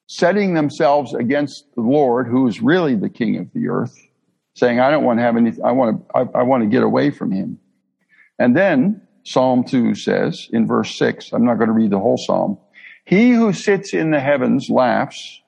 setting 0.06 0.54
themselves 0.54 1.14
against 1.14 1.66
the 1.74 1.82
Lord, 1.82 2.28
who 2.28 2.46
is 2.46 2.60
really 2.60 2.94
the 2.94 3.08
king 3.08 3.38
of 3.38 3.52
the 3.52 3.68
earth, 3.68 3.96
saying, 4.54 4.80
I 4.80 4.90
don't 4.90 5.04
want 5.04 5.18
to 5.18 5.22
have 5.22 5.36
anything, 5.36 5.64
I 5.64 5.72
want 5.72 6.08
to, 6.08 6.16
I, 6.16 6.40
I 6.40 6.42
want 6.42 6.62
to 6.62 6.68
get 6.68 6.82
away 6.82 7.10
from 7.10 7.32
him. 7.32 7.58
And 8.38 8.56
then 8.56 9.02
Psalm 9.24 9.64
2 9.64 9.94
says 9.94 10.48
in 10.52 10.66
verse 10.66 10.96
6, 10.96 11.32
I'm 11.32 11.44
not 11.44 11.56
going 11.56 11.68
to 11.68 11.74
read 11.74 11.90
the 11.90 11.98
whole 11.98 12.16
psalm, 12.16 12.58
he 13.04 13.30
who 13.30 13.52
sits 13.52 13.94
in 13.94 14.10
the 14.10 14.20
heavens 14.20 14.68
laughs. 14.70 15.40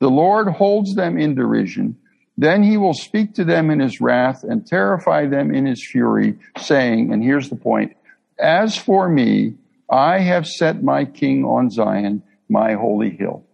The 0.00 0.10
Lord 0.10 0.48
holds 0.48 0.94
them 0.94 1.18
in 1.18 1.34
derision. 1.34 1.96
Then 2.36 2.62
he 2.62 2.76
will 2.76 2.94
speak 2.94 3.34
to 3.34 3.44
them 3.44 3.70
in 3.70 3.80
his 3.80 4.00
wrath 4.00 4.44
and 4.44 4.64
terrify 4.64 5.26
them 5.26 5.52
in 5.52 5.66
his 5.66 5.84
fury, 5.84 6.38
saying, 6.58 7.12
and 7.12 7.22
here's 7.22 7.50
the 7.50 7.56
point, 7.56 7.96
as 8.38 8.76
for 8.76 9.08
me, 9.08 9.54
I 9.90 10.20
have 10.20 10.46
set 10.46 10.82
my 10.82 11.04
king 11.04 11.44
on 11.44 11.70
Zion, 11.70 12.22
my 12.48 12.74
holy 12.74 13.10
hill. 13.10 13.44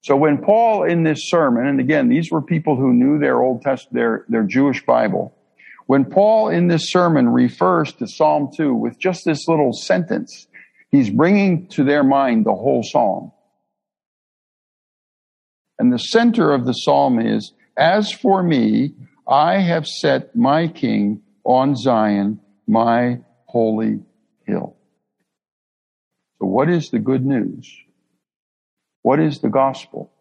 So 0.00 0.16
when 0.16 0.38
Paul 0.38 0.82
in 0.82 1.04
this 1.04 1.30
sermon, 1.30 1.66
and 1.66 1.78
again, 1.78 2.08
these 2.08 2.30
were 2.32 2.42
people 2.42 2.74
who 2.74 2.92
knew 2.92 3.20
their 3.20 3.40
Old 3.40 3.62
Testament, 3.62 3.94
their, 3.94 4.24
their 4.28 4.42
Jewish 4.42 4.84
Bible. 4.84 5.32
When 5.86 6.04
Paul 6.04 6.48
in 6.48 6.66
this 6.66 6.90
sermon 6.90 7.28
refers 7.28 7.92
to 7.94 8.08
Psalm 8.08 8.50
2 8.56 8.74
with 8.74 8.98
just 8.98 9.24
this 9.24 9.46
little 9.46 9.72
sentence, 9.72 10.48
he's 10.90 11.08
bringing 11.08 11.68
to 11.68 11.84
their 11.84 12.02
mind 12.02 12.46
the 12.46 12.54
whole 12.54 12.82
Psalm. 12.82 13.30
And 15.82 15.92
the 15.92 15.98
center 15.98 16.52
of 16.52 16.64
the 16.64 16.74
Psalm 16.74 17.18
is, 17.18 17.54
as 17.76 18.12
for 18.12 18.40
me, 18.40 18.94
I 19.26 19.58
have 19.58 19.84
set 19.84 20.36
my 20.36 20.68
king 20.68 21.22
on 21.42 21.74
Zion, 21.74 22.38
my 22.68 23.18
holy 23.46 23.98
hill. 24.46 24.76
So 26.38 26.46
what 26.46 26.70
is 26.70 26.90
the 26.90 27.00
good 27.00 27.26
news? 27.26 27.68
What 29.02 29.18
is 29.18 29.40
the 29.40 29.48
gospel? 29.48 30.12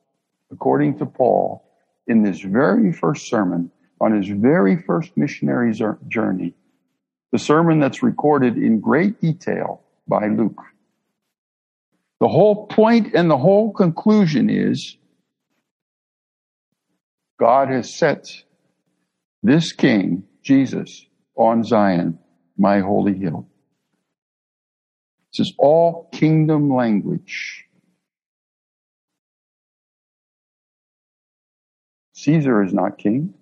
According 0.51 0.97
to 0.97 1.05
Paul, 1.05 1.63
in 2.07 2.23
this 2.23 2.41
very 2.41 2.91
first 2.91 3.29
sermon, 3.29 3.69
on 3.99 4.19
his 4.19 4.29
very 4.29 4.81
first 4.81 5.15
missionary 5.15 5.79
journey, 6.07 6.55
the 7.31 7.37
sermon 7.37 7.79
that's 7.79 8.01
recorded 8.01 8.57
in 8.57 8.79
great 8.79 9.21
detail 9.21 9.83
by 10.07 10.27
Luke. 10.27 10.63
The 12.19 12.29
whole 12.29 12.65
point 12.65 13.13
and 13.13 13.29
the 13.29 13.37
whole 13.37 13.71
conclusion 13.71 14.49
is 14.49 14.97
God 17.41 17.69
has 17.69 17.91
set 17.91 18.31
this 19.41 19.71
king, 19.71 20.25
Jesus, 20.43 21.07
on 21.35 21.63
Zion, 21.63 22.19
my 22.55 22.81
holy 22.81 23.17
hill. 23.17 23.47
This 25.31 25.47
is 25.47 25.55
all 25.57 26.07
kingdom 26.13 26.71
language. 26.71 27.65
Caesar 32.13 32.61
is 32.61 32.73
not 32.75 32.99
king. 32.99 33.33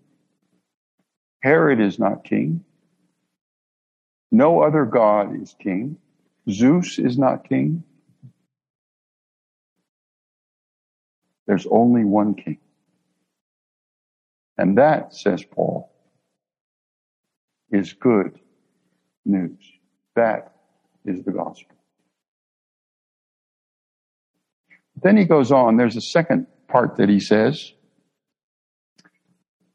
Herod 1.44 1.82
is 1.82 2.00
not 2.00 2.24
king. 2.24 2.63
No 4.32 4.62
other 4.62 4.86
God 4.86 5.41
is 5.41 5.53
king. 5.60 5.98
Zeus 6.50 7.00
is 7.00 7.18
not 7.18 7.50
king. 7.50 7.84
There's 11.48 11.68
only 11.70 12.06
one 12.06 12.36
king. 12.36 12.60
And 14.59 14.77
that, 14.77 15.15
says 15.15 15.41
Paul, 15.41 15.89
is 17.71 17.93
good 17.93 18.37
news. 19.25 19.57
That 20.17 20.53
is 21.05 21.23
the 21.23 21.31
gospel. 21.31 21.77
Then 25.01 25.15
he 25.15 25.23
goes 25.23 25.53
on, 25.53 25.77
there's 25.77 25.95
a 25.95 26.01
second 26.01 26.47
part 26.67 26.97
that 26.97 27.07
he 27.07 27.21
says 27.21 27.71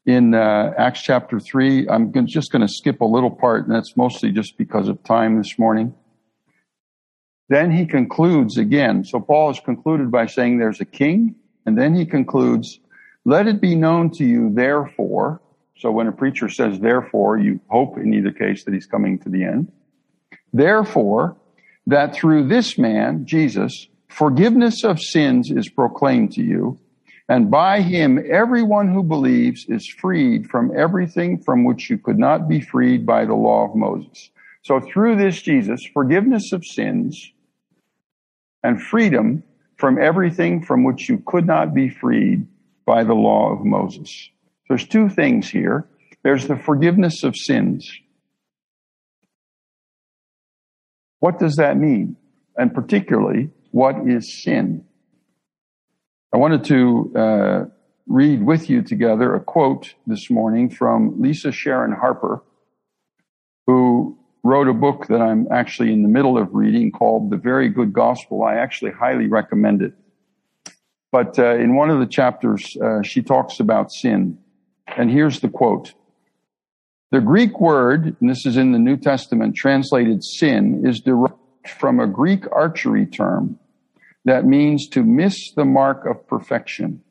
in 0.05 0.35
uh, 0.35 0.73
Acts 0.77 1.01
chapter 1.01 1.39
3. 1.39 1.89
I'm 1.89 2.13
just 2.27 2.51
going 2.51 2.61
to 2.61 2.71
skip 2.71 3.01
a 3.01 3.05
little 3.05 3.31
part, 3.31 3.65
and 3.65 3.75
that's 3.75 3.97
mostly 3.97 4.31
just 4.31 4.55
because 4.55 4.87
of 4.87 5.03
time 5.03 5.39
this 5.39 5.57
morning. 5.57 5.95
Then 7.49 7.71
he 7.71 7.87
concludes 7.87 8.59
again. 8.59 9.03
So 9.03 9.19
Paul 9.19 9.47
has 9.47 9.59
concluded 9.59 10.11
by 10.11 10.27
saying 10.27 10.59
there's 10.59 10.79
a 10.79 10.85
king, 10.85 11.37
and 11.65 11.75
then 11.75 11.95
he 11.95 12.05
concludes, 12.05 12.79
let 13.25 13.47
it 13.47 13.59
be 13.59 13.75
known 13.75 14.11
to 14.11 14.23
you, 14.23 14.51
therefore. 14.53 15.41
So 15.77 15.91
when 15.91 16.07
a 16.07 16.11
preacher 16.11 16.47
says 16.47 16.79
therefore, 16.79 17.37
you 17.37 17.59
hope 17.67 17.97
in 17.97 18.13
either 18.13 18.31
case 18.31 18.63
that 18.63 18.73
he's 18.73 18.85
coming 18.85 19.19
to 19.19 19.29
the 19.29 19.43
end. 19.43 19.71
Therefore, 20.53 21.35
that 21.87 22.15
through 22.15 22.47
this 22.47 22.77
man, 22.77 23.25
Jesus, 23.25 23.87
forgiveness 24.07 24.83
of 24.83 24.99
sins 25.01 25.51
is 25.51 25.67
proclaimed 25.69 26.31
to 26.33 26.41
you 26.41 26.79
and 27.27 27.49
by 27.49 27.81
him, 27.81 28.23
everyone 28.29 28.93
who 28.93 29.01
believes 29.01 29.65
is 29.67 29.87
freed 29.87 30.47
from 30.47 30.71
everything 30.77 31.41
from 31.41 31.63
which 31.63 31.89
you 31.89 31.97
could 31.97 32.19
not 32.19 32.47
be 32.47 32.61
freed 32.61 33.05
by 33.05 33.25
the 33.25 33.33
law 33.33 33.67
of 33.67 33.75
Moses. 33.75 34.29
So 34.61 34.79
through 34.79 35.17
this 35.17 35.41
Jesus, 35.41 35.81
forgiveness 35.91 36.51
of 36.51 36.63
sins 36.63 37.31
and 38.63 38.81
freedom 38.81 39.43
from 39.77 39.99
everything 39.99 40.63
from 40.63 40.83
which 40.83 41.09
you 41.09 41.21
could 41.25 41.47
not 41.47 41.73
be 41.73 41.89
freed 41.89 42.47
by 42.85 43.03
the 43.03 43.13
law 43.13 43.51
of 43.51 43.65
Moses. 43.65 44.29
There's 44.67 44.87
two 44.87 45.09
things 45.09 45.49
here. 45.49 45.87
There's 46.23 46.47
the 46.47 46.55
forgiveness 46.55 47.23
of 47.23 47.35
sins. 47.35 47.89
What 51.19 51.39
does 51.39 51.55
that 51.55 51.77
mean? 51.77 52.17
And 52.57 52.73
particularly, 52.73 53.49
what 53.71 54.07
is 54.07 54.43
sin? 54.43 54.85
I 56.33 56.37
wanted 56.37 56.63
to 56.65 57.13
uh, 57.15 57.65
read 58.07 58.43
with 58.43 58.69
you 58.69 58.81
together 58.81 59.33
a 59.35 59.39
quote 59.39 59.93
this 60.05 60.29
morning 60.29 60.69
from 60.69 61.21
Lisa 61.21 61.51
Sharon 61.51 61.91
Harper, 61.91 62.43
who 63.65 64.17
wrote 64.43 64.67
a 64.67 64.73
book 64.73 65.07
that 65.07 65.21
I'm 65.21 65.47
actually 65.51 65.91
in 65.91 66.03
the 66.03 66.09
middle 66.09 66.37
of 66.37 66.53
reading 66.53 66.91
called 66.91 67.31
The 67.31 67.37
Very 67.37 67.69
Good 67.69 67.93
Gospel. 67.93 68.43
I 68.43 68.55
actually 68.55 68.91
highly 68.91 69.27
recommend 69.27 69.81
it. 69.81 69.93
But 71.11 71.39
uh, 71.39 71.55
in 71.55 71.75
one 71.75 71.89
of 71.89 71.99
the 71.99 72.07
chapters, 72.07 72.75
uh, 72.83 73.01
she 73.01 73.21
talks 73.21 73.59
about 73.59 73.91
sin. 73.91 74.37
And 74.97 75.09
here's 75.09 75.39
the 75.39 75.49
quote. 75.49 75.93
The 77.11 77.21
Greek 77.21 77.59
word, 77.59 78.17
and 78.19 78.29
this 78.29 78.45
is 78.45 78.57
in 78.57 78.71
the 78.71 78.79
New 78.79 78.97
Testament, 78.97 79.55
translated 79.55 80.23
sin, 80.23 80.83
is 80.85 80.99
derived 80.99 81.35
from 81.79 81.99
a 81.99 82.07
Greek 82.07 82.45
archery 82.51 83.05
term 83.05 83.59
that 84.25 84.45
means 84.45 84.87
to 84.89 85.03
miss 85.03 85.51
the 85.55 85.65
mark 85.65 86.05
of 86.05 86.27
perfection. 86.27 87.01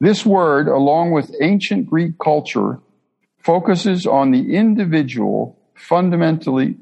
This 0.00 0.24
word, 0.24 0.68
along 0.68 1.12
with 1.12 1.34
ancient 1.40 1.86
Greek 1.86 2.18
culture, 2.18 2.80
focuses 3.38 4.06
on 4.06 4.30
the 4.30 4.54
individual 4.54 5.58
fundamentally. 5.74 6.76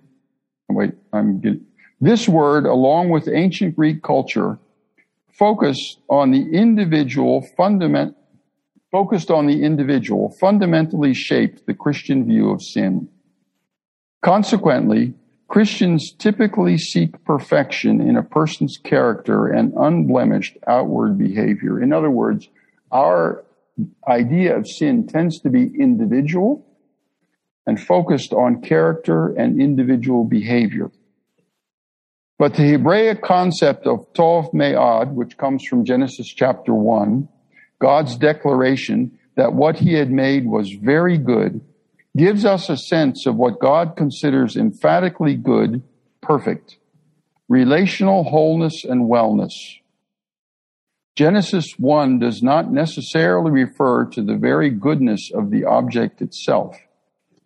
Wait, 0.69 0.95
I'm 1.13 1.41
getting, 1.41 1.67
this 2.01 2.29
word, 2.29 2.67
along 2.67 3.11
with 3.11 3.29
ancient 3.29 3.75
Greek 3.75 4.03
culture, 4.03 4.59
focused 5.39 6.01
on 6.09 6.31
the 6.31 6.51
individual 6.53 7.47
fundament, 7.57 8.17
focused 8.91 9.31
on 9.31 9.47
the 9.47 9.63
individual 9.63 10.31
fundamentally 10.41 11.13
shaped 11.13 11.67
the 11.67 11.75
Christian 11.75 12.25
view 12.25 12.51
of 12.51 12.63
sin. 12.63 13.09
Consequently, 14.23 15.15
Christians 15.49 16.13
typically 16.19 16.77
seek 16.77 17.25
perfection 17.25 18.01
in 18.01 18.17
a 18.17 18.23
person's 18.23 18.79
character 18.79 19.47
and 19.47 19.73
unblemished 19.77 20.57
outward 20.67 21.19
behavior. 21.19 21.81
In 21.81 21.93
other 21.93 22.11
words, 22.11 22.49
our 22.91 23.45
idea 24.09 24.57
of 24.57 24.67
sin 24.67 25.07
tends 25.07 25.41
to 25.41 25.51
be 25.51 25.71
individual 25.79 26.67
and 27.67 27.81
focused 27.81 28.33
on 28.33 28.63
character 28.63 29.29
and 29.35 29.61
individual 29.61 30.25
behavior. 30.25 30.91
But 32.39 32.55
the 32.55 32.73
Hebraic 32.73 33.23
concept 33.23 33.87
of 33.87 34.13
Tov 34.13 34.53
Me'ad, 34.53 35.17
which 35.17 35.39
comes 35.39 35.65
from 35.65 35.87
Genesis 35.87 36.29
chapter 36.29 36.75
1, 36.75 37.29
God's 37.79 38.17
declaration 38.17 39.19
that 39.37 39.55
what 39.55 39.77
he 39.77 39.95
had 39.95 40.11
made 40.11 40.47
was 40.47 40.73
very 40.73 41.17
good, 41.17 41.63
gives 42.17 42.45
us 42.45 42.69
a 42.69 42.77
sense 42.77 43.27
of 43.27 43.37
what 43.37 43.61
God 43.61 43.97
considers 43.97 44.57
emphatically 44.57 45.35
good, 45.35 45.83
perfect, 46.21 46.77
relational 47.49 48.25
wholeness 48.25 48.85
and 48.85 49.11
wellness. 49.11 49.53
Genesis 51.15 51.73
1 51.79 52.19
does 52.19 52.43
not 52.43 52.71
necessarily 52.71 53.51
refer 53.51 54.05
to 54.05 54.23
the 54.23 54.37
very 54.37 54.69
goodness 54.69 55.31
of 55.35 55.51
the 55.51 55.65
object 55.65 56.21
itself. 56.21 56.77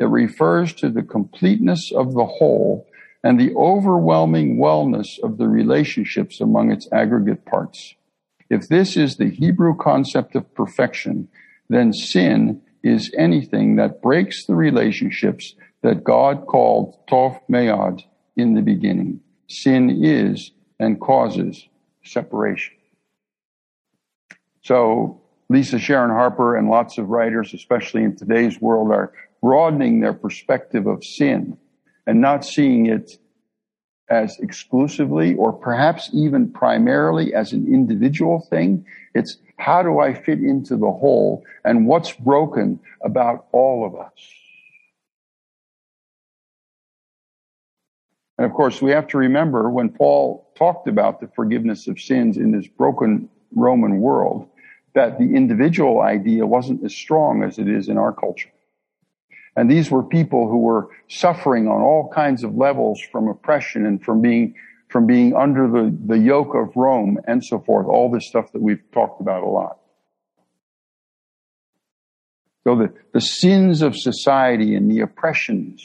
It 0.01 0.07
refers 0.07 0.73
to 0.75 0.89
the 0.89 1.03
completeness 1.03 1.93
of 1.95 2.15
the 2.15 2.25
whole 2.25 2.89
and 3.23 3.39
the 3.39 3.55
overwhelming 3.55 4.57
wellness 4.57 5.19
of 5.23 5.39
the 5.39 5.49
relationships 5.49 6.41
among 6.41 6.71
its 6.73 6.89
aggregate 6.93 7.45
parts. 7.45 7.95
If 8.49 8.69
this 8.69 8.97
is 8.97 9.17
the 9.17 9.31
Hebrew 9.31 9.77
concept 9.77 10.35
of 10.35 10.55
perfection, 10.55 11.29
then 11.69 11.93
sin 11.93 12.63
is 12.83 13.13
anything 13.17 13.77
that 13.77 14.03
breaks 14.03 14.47
the 14.47 14.55
relationships 14.55 15.55
that 15.83 16.03
God 16.03 16.47
called 16.47 16.97
Tov 17.09 17.41
Me'ad 17.49 18.03
in 18.37 18.55
the 18.55 18.63
beginning. 18.63 19.21
Sin 19.49 20.03
is 20.05 20.51
and 20.79 21.01
causes 21.01 21.69
separation. 22.05 22.75
So 24.63 25.21
Lisa 25.49 25.79
Sharon 25.79 26.11
Harper 26.11 26.57
and 26.57 26.69
lots 26.69 26.99
of 26.99 27.09
writers, 27.09 27.53
especially 27.55 28.03
in 28.03 28.17
today's 28.17 28.61
world, 28.61 28.91
are 28.91 29.13
broadening 29.43 30.01
their 30.01 30.13
perspective 30.13 30.87
of 30.87 31.05
sin 31.05 31.57
and 32.11 32.21
not 32.21 32.45
seeing 32.45 32.87
it 32.87 33.19
as 34.09 34.37
exclusively 34.41 35.37
or 35.37 35.53
perhaps 35.53 36.11
even 36.13 36.51
primarily 36.51 37.33
as 37.33 37.53
an 37.53 37.73
individual 37.73 38.45
thing. 38.51 38.85
It's 39.15 39.37
how 39.59 39.85
do 39.85 40.01
I 40.01 40.15
fit 40.15 40.41
into 40.41 40.77
the 40.77 40.91
whole 40.91 41.45
and 41.65 41.87
what's 41.87 42.11
broken 42.11 42.81
about 43.05 43.47
all 43.53 43.87
of 43.87 43.95
us? 43.95 44.11
And 48.39 48.45
of 48.45 48.55
course, 48.55 48.83
we 48.83 48.91
have 48.91 49.07
to 49.09 49.19
remember 49.19 49.71
when 49.71 49.89
Paul 49.89 50.51
talked 50.57 50.89
about 50.89 51.21
the 51.21 51.29
forgiveness 51.29 51.87
of 51.87 52.01
sins 52.01 52.37
in 52.37 52.51
this 52.51 52.67
broken 52.67 53.29
Roman 53.55 54.01
world, 54.01 54.49
that 54.97 55.17
the 55.21 55.37
individual 55.37 56.01
idea 56.01 56.45
wasn't 56.45 56.85
as 56.85 56.93
strong 56.93 57.45
as 57.45 57.61
it 57.61 57.69
is 57.69 57.89
in 57.89 57.99
our 57.99 58.13
culture. 58.13 58.51
And 59.57 59.71
these 59.71 59.91
were 59.91 60.03
people 60.03 60.49
who 60.49 60.59
were 60.59 60.89
suffering 61.09 61.67
on 61.67 61.81
all 61.81 62.11
kinds 62.15 62.45
of 62.45 62.55
levels 62.55 63.01
from 63.11 63.29
oppression 63.29 63.85
and 63.85 64.03
from 64.03 64.21
being, 64.21 64.55
from 64.89 65.07
being 65.07 65.35
under 65.35 65.69
the, 65.69 65.97
the 66.07 66.19
yoke 66.19 66.55
of 66.55 66.77
Rome 66.77 67.19
and 67.27 67.45
so 67.45 67.59
forth. 67.59 67.87
All 67.87 68.11
this 68.11 68.29
stuff 68.29 68.53
that 68.53 68.63
we've 68.63 68.83
talked 68.93 69.21
about 69.21 69.43
a 69.43 69.49
lot. 69.49 69.79
So 72.65 72.77
the, 72.77 72.93
the 73.13 73.21
sins 73.21 73.83
of 73.83 73.97
society 73.97 74.75
and 74.75 74.91
the 74.91 75.01
oppressions 75.01 75.83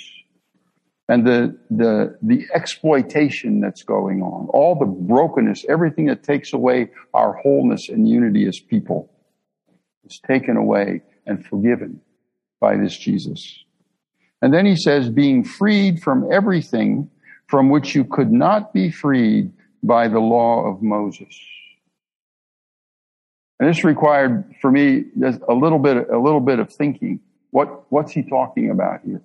and 1.08 1.26
the, 1.26 1.58
the, 1.70 2.18
the 2.22 2.48
exploitation 2.54 3.62
that's 3.62 3.84
going 3.84 4.22
on, 4.22 4.48
all 4.50 4.76
the 4.78 4.86
brokenness, 4.86 5.66
everything 5.70 6.08
that 6.08 6.24
takes 6.24 6.52
away 6.54 6.92
our 7.14 7.34
wholeness 7.34 7.90
and 7.90 8.08
unity 8.08 8.46
as 8.48 8.60
people 8.60 9.12
is 10.04 10.20
taken 10.28 10.58
away 10.58 11.02
and 11.26 11.46
forgiven 11.46 12.02
by 12.60 12.78
this 12.78 12.96
Jesus. 12.98 13.64
And 14.42 14.54
then 14.54 14.66
he 14.66 14.76
says, 14.76 15.10
being 15.10 15.44
freed 15.44 16.02
from 16.02 16.32
everything 16.32 17.10
from 17.48 17.70
which 17.70 17.96
you 17.96 18.04
could 18.04 18.32
not 18.32 18.74
be 18.74 18.92
freed 18.92 19.52
by 19.84 20.08
the 20.08 20.20
law 20.20 20.66
of 20.66 20.82
Moses. 20.82 21.40
And 23.60 23.70
this 23.70 23.84
required 23.84 24.56
for 24.62 24.72
me 24.72 25.06
just 25.20 25.40
a 25.48 25.54
little 25.54 25.80
bit, 25.80 26.10
a 26.10 26.20
little 26.20 26.42
bit 26.42 26.60
of 26.60 26.72
thinking. 26.72 27.22
What, 27.52 27.90
what's 27.92 28.12
he 28.12 28.24
talking 28.24 28.70
about 28.70 29.02
here? 29.06 29.22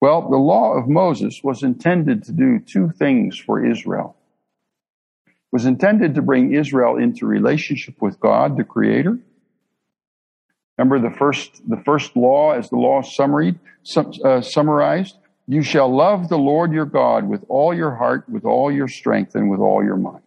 Well, 0.00 0.28
the 0.28 0.38
law 0.38 0.72
of 0.72 0.88
Moses 0.88 1.40
was 1.44 1.62
intended 1.62 2.24
to 2.24 2.32
do 2.32 2.58
two 2.58 2.90
things 2.90 3.38
for 3.38 3.64
Israel. 3.64 4.16
It 5.26 5.34
was 5.52 5.66
intended 5.66 6.14
to 6.14 6.22
bring 6.22 6.54
Israel 6.54 6.96
into 6.96 7.26
relationship 7.26 8.00
with 8.00 8.18
God, 8.18 8.56
the 8.56 8.64
creator, 8.64 9.18
Remember 10.80 11.10
the 11.10 11.14
first, 11.14 11.60
the 11.68 11.76
first 11.76 12.16
law 12.16 12.52
as 12.52 12.70
the 12.70 12.76
law 12.76 13.02
summary, 13.02 13.58
uh, 13.94 14.40
summarized? 14.40 15.14
You 15.46 15.62
shall 15.62 15.94
love 15.94 16.30
the 16.30 16.38
Lord 16.38 16.72
your 16.72 16.86
God 16.86 17.28
with 17.28 17.44
all 17.50 17.74
your 17.74 17.94
heart, 17.94 18.26
with 18.30 18.46
all 18.46 18.72
your 18.72 18.88
strength, 18.88 19.34
and 19.34 19.50
with 19.50 19.60
all 19.60 19.84
your 19.84 19.98
mind. 19.98 20.22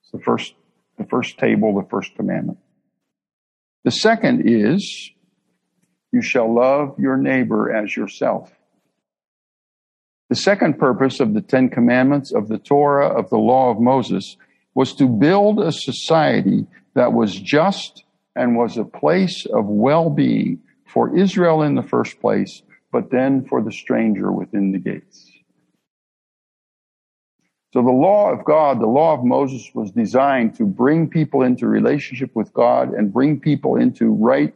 It's 0.00 0.10
the 0.10 0.20
first, 0.20 0.54
the 0.96 1.04
first 1.04 1.36
table, 1.36 1.74
the 1.74 1.86
first 1.86 2.14
commandment. 2.14 2.56
The 3.84 3.90
second 3.90 4.48
is, 4.48 5.10
you 6.10 6.22
shall 6.22 6.54
love 6.54 6.98
your 6.98 7.18
neighbor 7.18 7.70
as 7.76 7.94
yourself. 7.94 8.50
The 10.30 10.36
second 10.36 10.78
purpose 10.78 11.20
of 11.20 11.34
the 11.34 11.42
Ten 11.42 11.68
Commandments, 11.68 12.32
of 12.32 12.48
the 12.48 12.56
Torah, 12.56 13.08
of 13.08 13.28
the 13.28 13.36
law 13.36 13.70
of 13.70 13.78
Moses, 13.78 14.38
was 14.74 14.94
to 14.94 15.06
build 15.06 15.60
a 15.60 15.72
society 15.72 16.66
that 16.94 17.12
was 17.12 17.38
just 17.38 18.00
and 18.36 18.56
was 18.56 18.76
a 18.76 18.84
place 18.84 19.46
of 19.46 19.66
well-being 19.66 20.60
for 20.86 21.16
Israel 21.16 21.62
in 21.62 21.74
the 21.74 21.82
first 21.82 22.20
place, 22.20 22.62
but 22.92 23.10
then 23.10 23.44
for 23.46 23.62
the 23.62 23.72
stranger 23.72 24.30
within 24.30 24.72
the 24.72 24.78
gates. 24.78 25.30
So 27.72 27.82
the 27.82 27.90
law 27.90 28.30
of 28.30 28.44
God, 28.44 28.80
the 28.80 28.86
law 28.86 29.14
of 29.14 29.24
Moses 29.24 29.68
was 29.74 29.90
designed 29.90 30.54
to 30.56 30.64
bring 30.64 31.10
people 31.10 31.42
into 31.42 31.66
relationship 31.66 32.30
with 32.36 32.52
God 32.52 32.92
and 32.94 33.12
bring 33.12 33.40
people 33.40 33.76
into 33.76 34.12
right 34.12 34.54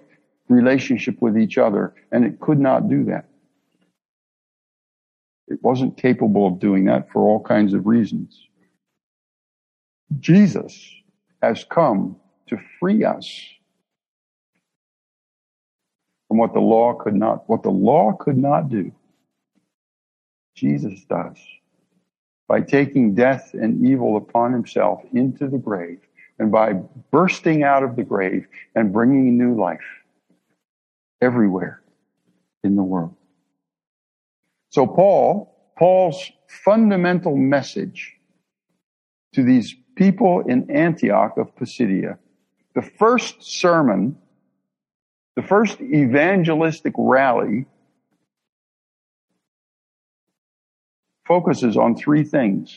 relationship 0.49 1.21
with 1.21 1.37
each 1.37 1.59
other. 1.59 1.95
And 2.13 2.25
it 2.25 2.39
could 2.39 2.61
not 2.61 2.89
do 2.89 3.05
that. 3.05 3.29
It 5.49 5.59
wasn't 5.63 5.97
capable 5.97 6.47
of 6.47 6.61
doing 6.61 6.85
that 6.85 7.11
for 7.11 7.23
all 7.23 7.43
kinds 7.43 7.75
of 7.75 7.87
reasons. 7.87 8.41
Jesus 10.21 10.89
has 11.43 11.65
come 11.65 12.17
to 12.49 12.59
free 12.79 13.05
us 13.05 13.29
from 16.29 16.37
what 16.37 16.53
the 16.53 16.61
law 16.61 16.95
could 16.95 17.15
not, 17.15 17.49
what 17.49 17.63
the 17.63 17.71
law 17.71 18.13
could 18.13 18.37
not 18.37 18.69
do. 18.69 18.93
Jesus 20.55 21.05
does 21.09 21.37
by 22.49 22.61
taking 22.61 23.15
death 23.15 23.53
and 23.53 23.87
evil 23.87 24.17
upon 24.17 24.53
himself 24.53 25.03
into 25.13 25.49
the 25.49 25.59
grave 25.59 26.01
and 26.39 26.51
by 26.51 26.73
bursting 27.11 27.63
out 27.63 27.83
of 27.83 27.97
the 27.97 28.03
grave 28.03 28.47
and 28.75 28.93
bringing 28.93 29.37
new 29.37 29.55
life 29.55 29.85
everywhere 31.21 31.83
in 32.65 32.75
the 32.75 32.83
world. 32.83 33.15
So 34.71 34.87
Paul, 34.87 35.55
Paul's 35.77 36.31
fundamental 36.47 37.37
message 37.37 38.15
to 39.35 39.43
these 39.43 39.75
people 39.97 40.41
in 40.41 40.71
Antioch 40.71 41.37
of 41.37 41.55
Pisidia, 41.57 42.19
the 42.75 42.83
first 42.83 43.43
sermon 43.43 44.17
the 45.39 45.47
first 45.47 45.81
evangelistic 45.81 46.93
rally 46.99 47.67
focuses 51.29 51.77
on 51.77 51.95
three 51.95 52.25
things. 52.25 52.77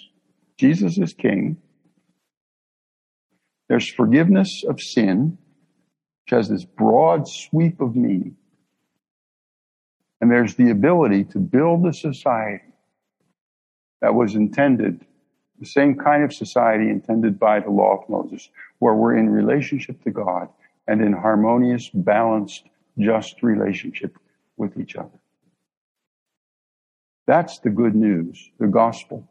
Jesus 0.59 0.99
is 0.99 1.11
king. 1.11 1.57
There's 3.67 3.91
forgiveness 3.91 4.63
of 4.69 4.79
sin, 4.79 5.39
which 6.23 6.37
has 6.37 6.49
this 6.49 6.63
broad 6.63 7.27
sweep 7.27 7.81
of 7.81 7.95
meaning. 7.95 8.35
And 10.21 10.29
there's 10.29 10.53
the 10.53 10.69
ability 10.69 11.23
to 11.31 11.39
build 11.39 11.87
a 11.87 11.93
society 11.93 12.75
that 14.01 14.13
was 14.13 14.35
intended, 14.35 15.03
the 15.59 15.65
same 15.65 15.95
kind 15.95 16.23
of 16.23 16.31
society 16.31 16.91
intended 16.91 17.39
by 17.39 17.59
the 17.59 17.71
law 17.71 17.97
of 17.97 18.07
Moses, 18.07 18.47
where 18.77 18.93
we're 18.93 19.17
in 19.17 19.31
relationship 19.31 20.03
to 20.03 20.11
God 20.11 20.47
and 20.87 21.01
in 21.01 21.13
harmonious, 21.13 21.89
balanced, 21.93 22.63
just 22.97 23.43
relationship 23.43 24.17
with 24.57 24.77
each 24.77 24.95
other. 24.95 25.19
That's 27.27 27.59
the 27.59 27.69
good 27.69 27.95
news, 27.95 28.49
the 28.59 28.67
gospel 28.67 29.27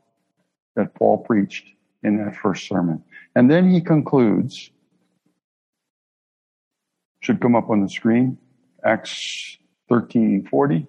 that 0.76 0.94
Paul 0.94 1.18
preached 1.18 1.66
in 2.02 2.16
that 2.24 2.36
first 2.36 2.66
sermon. 2.66 3.02
And 3.34 3.50
then 3.50 3.70
he 3.70 3.80
concludes, 3.80 4.70
should 7.20 7.40
come 7.40 7.54
up 7.54 7.68
on 7.68 7.82
the 7.82 7.88
screen, 7.88 8.38
Acts 8.84 9.58
13 9.88 10.46
40. 10.50 10.86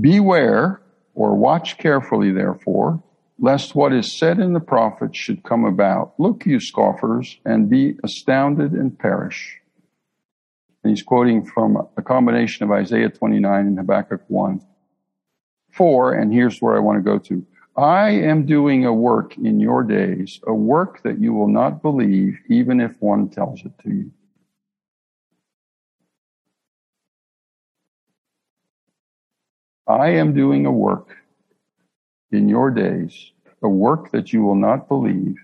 Beware 0.00 0.80
or 1.14 1.34
watch 1.36 1.78
carefully, 1.78 2.32
therefore, 2.32 3.02
lest 3.38 3.74
what 3.74 3.92
is 3.92 4.12
said 4.12 4.40
in 4.40 4.52
the 4.52 4.60
prophets 4.60 5.16
should 5.16 5.44
come 5.44 5.64
about. 5.64 6.14
Look, 6.18 6.44
you 6.44 6.60
scoffers, 6.60 7.38
and 7.44 7.70
be 7.70 7.96
astounded 8.02 8.72
and 8.72 8.98
perish. 8.98 9.60
And 10.82 10.90
he's 10.90 11.02
quoting 11.02 11.44
from 11.44 11.88
a 11.96 12.02
combination 12.02 12.64
of 12.64 12.72
Isaiah 12.72 13.10
29 13.10 13.66
and 13.66 13.78
Habakkuk 13.78 14.22
1. 14.28 14.60
For, 15.70 16.12
and 16.14 16.32
here's 16.32 16.58
where 16.58 16.76
I 16.76 16.80
want 16.80 16.98
to 16.98 17.02
go 17.02 17.18
to. 17.18 17.46
I 17.76 18.10
am 18.10 18.44
doing 18.44 18.84
a 18.84 18.92
work 18.92 19.38
in 19.38 19.60
your 19.60 19.84
days, 19.84 20.40
a 20.46 20.52
work 20.52 21.02
that 21.04 21.20
you 21.20 21.32
will 21.32 21.46
not 21.46 21.80
believe, 21.80 22.40
even 22.48 22.80
if 22.80 23.00
one 23.00 23.28
tells 23.28 23.64
it 23.64 23.72
to 23.84 23.90
you. 23.90 24.10
I 29.86 30.08
am 30.10 30.34
doing 30.34 30.66
a 30.66 30.72
work 30.72 31.16
in 32.30 32.48
your 32.48 32.70
days, 32.70 33.32
a 33.62 33.68
work 33.68 34.10
that 34.12 34.32
you 34.32 34.42
will 34.42 34.54
not 34.54 34.88
believe, 34.88 35.36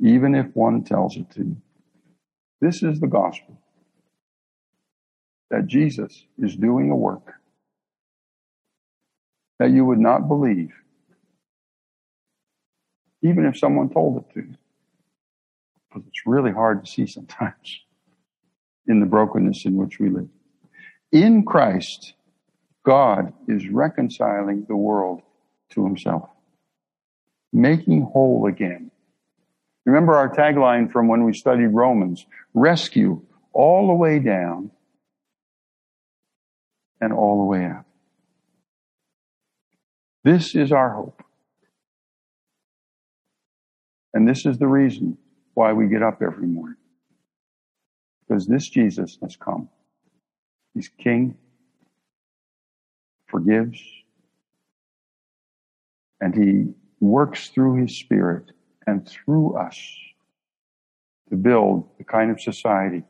even 0.00 0.34
if 0.34 0.46
one 0.54 0.82
tells 0.84 1.16
it 1.16 1.30
to 1.30 1.40
you. 1.40 1.56
This 2.60 2.82
is 2.82 3.00
the 3.00 3.06
gospel 3.06 3.58
that 5.50 5.66
Jesus 5.66 6.26
is 6.38 6.54
doing 6.56 6.90
a 6.90 6.96
work 6.96 7.34
that 9.58 9.70
you 9.70 9.84
would 9.84 9.98
not 9.98 10.28
believe, 10.28 10.72
even 13.22 13.44
if 13.44 13.58
someone 13.58 13.90
told 13.90 14.18
it 14.18 14.34
to 14.34 14.40
you. 14.40 14.54
Because 15.88 16.06
it's 16.06 16.26
really 16.26 16.52
hard 16.52 16.84
to 16.84 16.90
see 16.90 17.06
sometimes 17.06 17.80
in 18.86 19.00
the 19.00 19.06
brokenness 19.06 19.64
in 19.64 19.76
which 19.76 19.98
we 19.98 20.08
live. 20.08 20.28
In 21.12 21.44
Christ, 21.44 22.14
God 22.84 23.32
is 23.48 23.68
reconciling 23.68 24.64
the 24.68 24.76
world 24.76 25.22
to 25.70 25.84
himself, 25.84 26.28
making 27.52 28.02
whole 28.02 28.46
again. 28.46 28.90
Remember 29.86 30.14
our 30.14 30.28
tagline 30.28 30.90
from 30.92 31.08
when 31.08 31.24
we 31.24 31.32
studied 31.32 31.68
Romans 31.68 32.26
rescue 32.54 33.22
all 33.52 33.88
the 33.88 33.94
way 33.94 34.18
down 34.18 34.70
and 37.00 37.12
all 37.12 37.38
the 37.38 37.44
way 37.44 37.66
up. 37.66 37.86
This 40.22 40.54
is 40.54 40.70
our 40.70 40.90
hope. 40.90 41.22
And 44.12 44.28
this 44.28 44.44
is 44.44 44.58
the 44.58 44.66
reason 44.66 45.16
why 45.54 45.72
we 45.72 45.88
get 45.88 46.02
up 46.02 46.20
every 46.20 46.46
morning. 46.46 46.76
Because 48.28 48.46
this 48.46 48.68
Jesus 48.68 49.18
has 49.22 49.36
come. 49.36 49.68
He's 50.74 50.88
King 50.88 51.36
forgives, 53.30 53.80
and 56.20 56.34
he 56.34 56.72
works 57.00 57.48
through 57.48 57.76
his 57.80 57.96
spirit 57.96 58.52
and 58.86 59.08
through 59.08 59.56
us 59.56 59.78
to 61.28 61.36
build 61.36 61.88
the 61.98 62.04
kind 62.04 62.30
of 62.30 62.40
society 62.40 63.02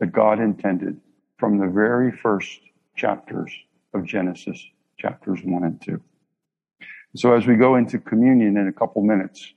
that 0.00 0.12
God 0.12 0.38
intended 0.38 1.00
from 1.38 1.58
the 1.58 1.66
very 1.66 2.12
first 2.12 2.60
chapters 2.96 3.52
of 3.92 4.04
Genesis, 4.04 4.62
chapters 4.98 5.40
1 5.42 5.64
and 5.64 5.80
2. 5.80 6.00
So 7.16 7.34
as 7.34 7.46
we 7.46 7.56
go 7.56 7.76
into 7.76 7.98
communion 7.98 8.56
in 8.56 8.68
a 8.68 8.72
couple 8.72 9.02
minutes, 9.02 9.52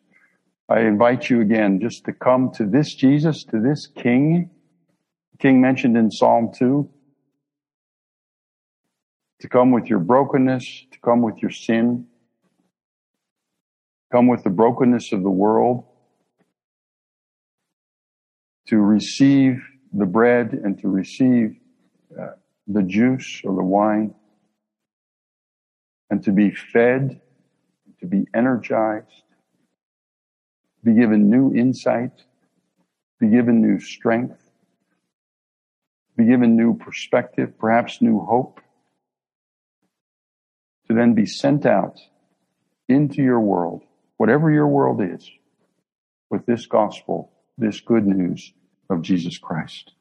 I 0.70 0.82
invite 0.82 1.30
you 1.30 1.42
again 1.42 1.80
just 1.80 2.06
to 2.06 2.14
come 2.14 2.52
to 2.56 2.66
this 2.66 2.94
Jesus, 2.94 3.44
to 3.46 3.60
this 3.60 3.88
King, 3.88 4.50
King 5.40 5.62
mentioned 5.62 5.96
in 5.98 6.12
Psalm 6.12 6.52
2, 6.54 6.90
to 9.40 9.50
come 9.50 9.72
with 9.72 9.86
your 9.86 10.00
brokenness, 10.00 10.86
to 10.92 11.00
come 11.00 11.22
with 11.22 11.38
your 11.42 11.52
sin, 11.52 12.08
come 14.12 14.28
with 14.28 14.44
the 14.44 14.50
brokenness 14.50 15.12
of 15.12 15.24
the 15.24 15.30
world, 15.30 15.84
to 18.68 18.78
receive 18.78 19.62
the 19.94 20.06
bread 20.06 20.54
and 20.54 20.80
to 20.80 20.88
receive 20.88 21.58
uh, 22.20 22.28
the 22.68 22.84
juice 22.84 23.42
or 23.44 23.56
the 23.56 23.64
wine, 23.64 24.14
and 26.10 26.24
to 26.24 26.32
be 26.32 26.52
fed, 26.52 27.22
to 28.00 28.06
be 28.06 28.26
energized, 28.34 29.24
be 30.84 30.94
given 30.94 31.30
new 31.30 31.54
insight, 31.54 32.24
be 33.20 33.28
given 33.28 33.62
new 33.62 33.80
strength, 33.80 34.42
be 36.16 36.26
given 36.26 36.56
new 36.56 36.76
perspective, 36.76 37.58
perhaps 37.58 38.02
new 38.02 38.20
hope 38.20 38.60
to 40.88 40.94
then 40.94 41.14
be 41.14 41.26
sent 41.26 41.66
out 41.66 42.00
into 42.88 43.22
your 43.22 43.40
world, 43.40 43.84
whatever 44.18 44.52
your 44.52 44.68
world 44.68 45.02
is, 45.02 45.30
with 46.30 46.46
this 46.46 46.66
gospel, 46.66 47.32
this 47.58 47.80
good 47.80 48.06
news 48.06 48.54
of 48.90 49.02
Jesus 49.02 49.38
Christ. 49.38 49.94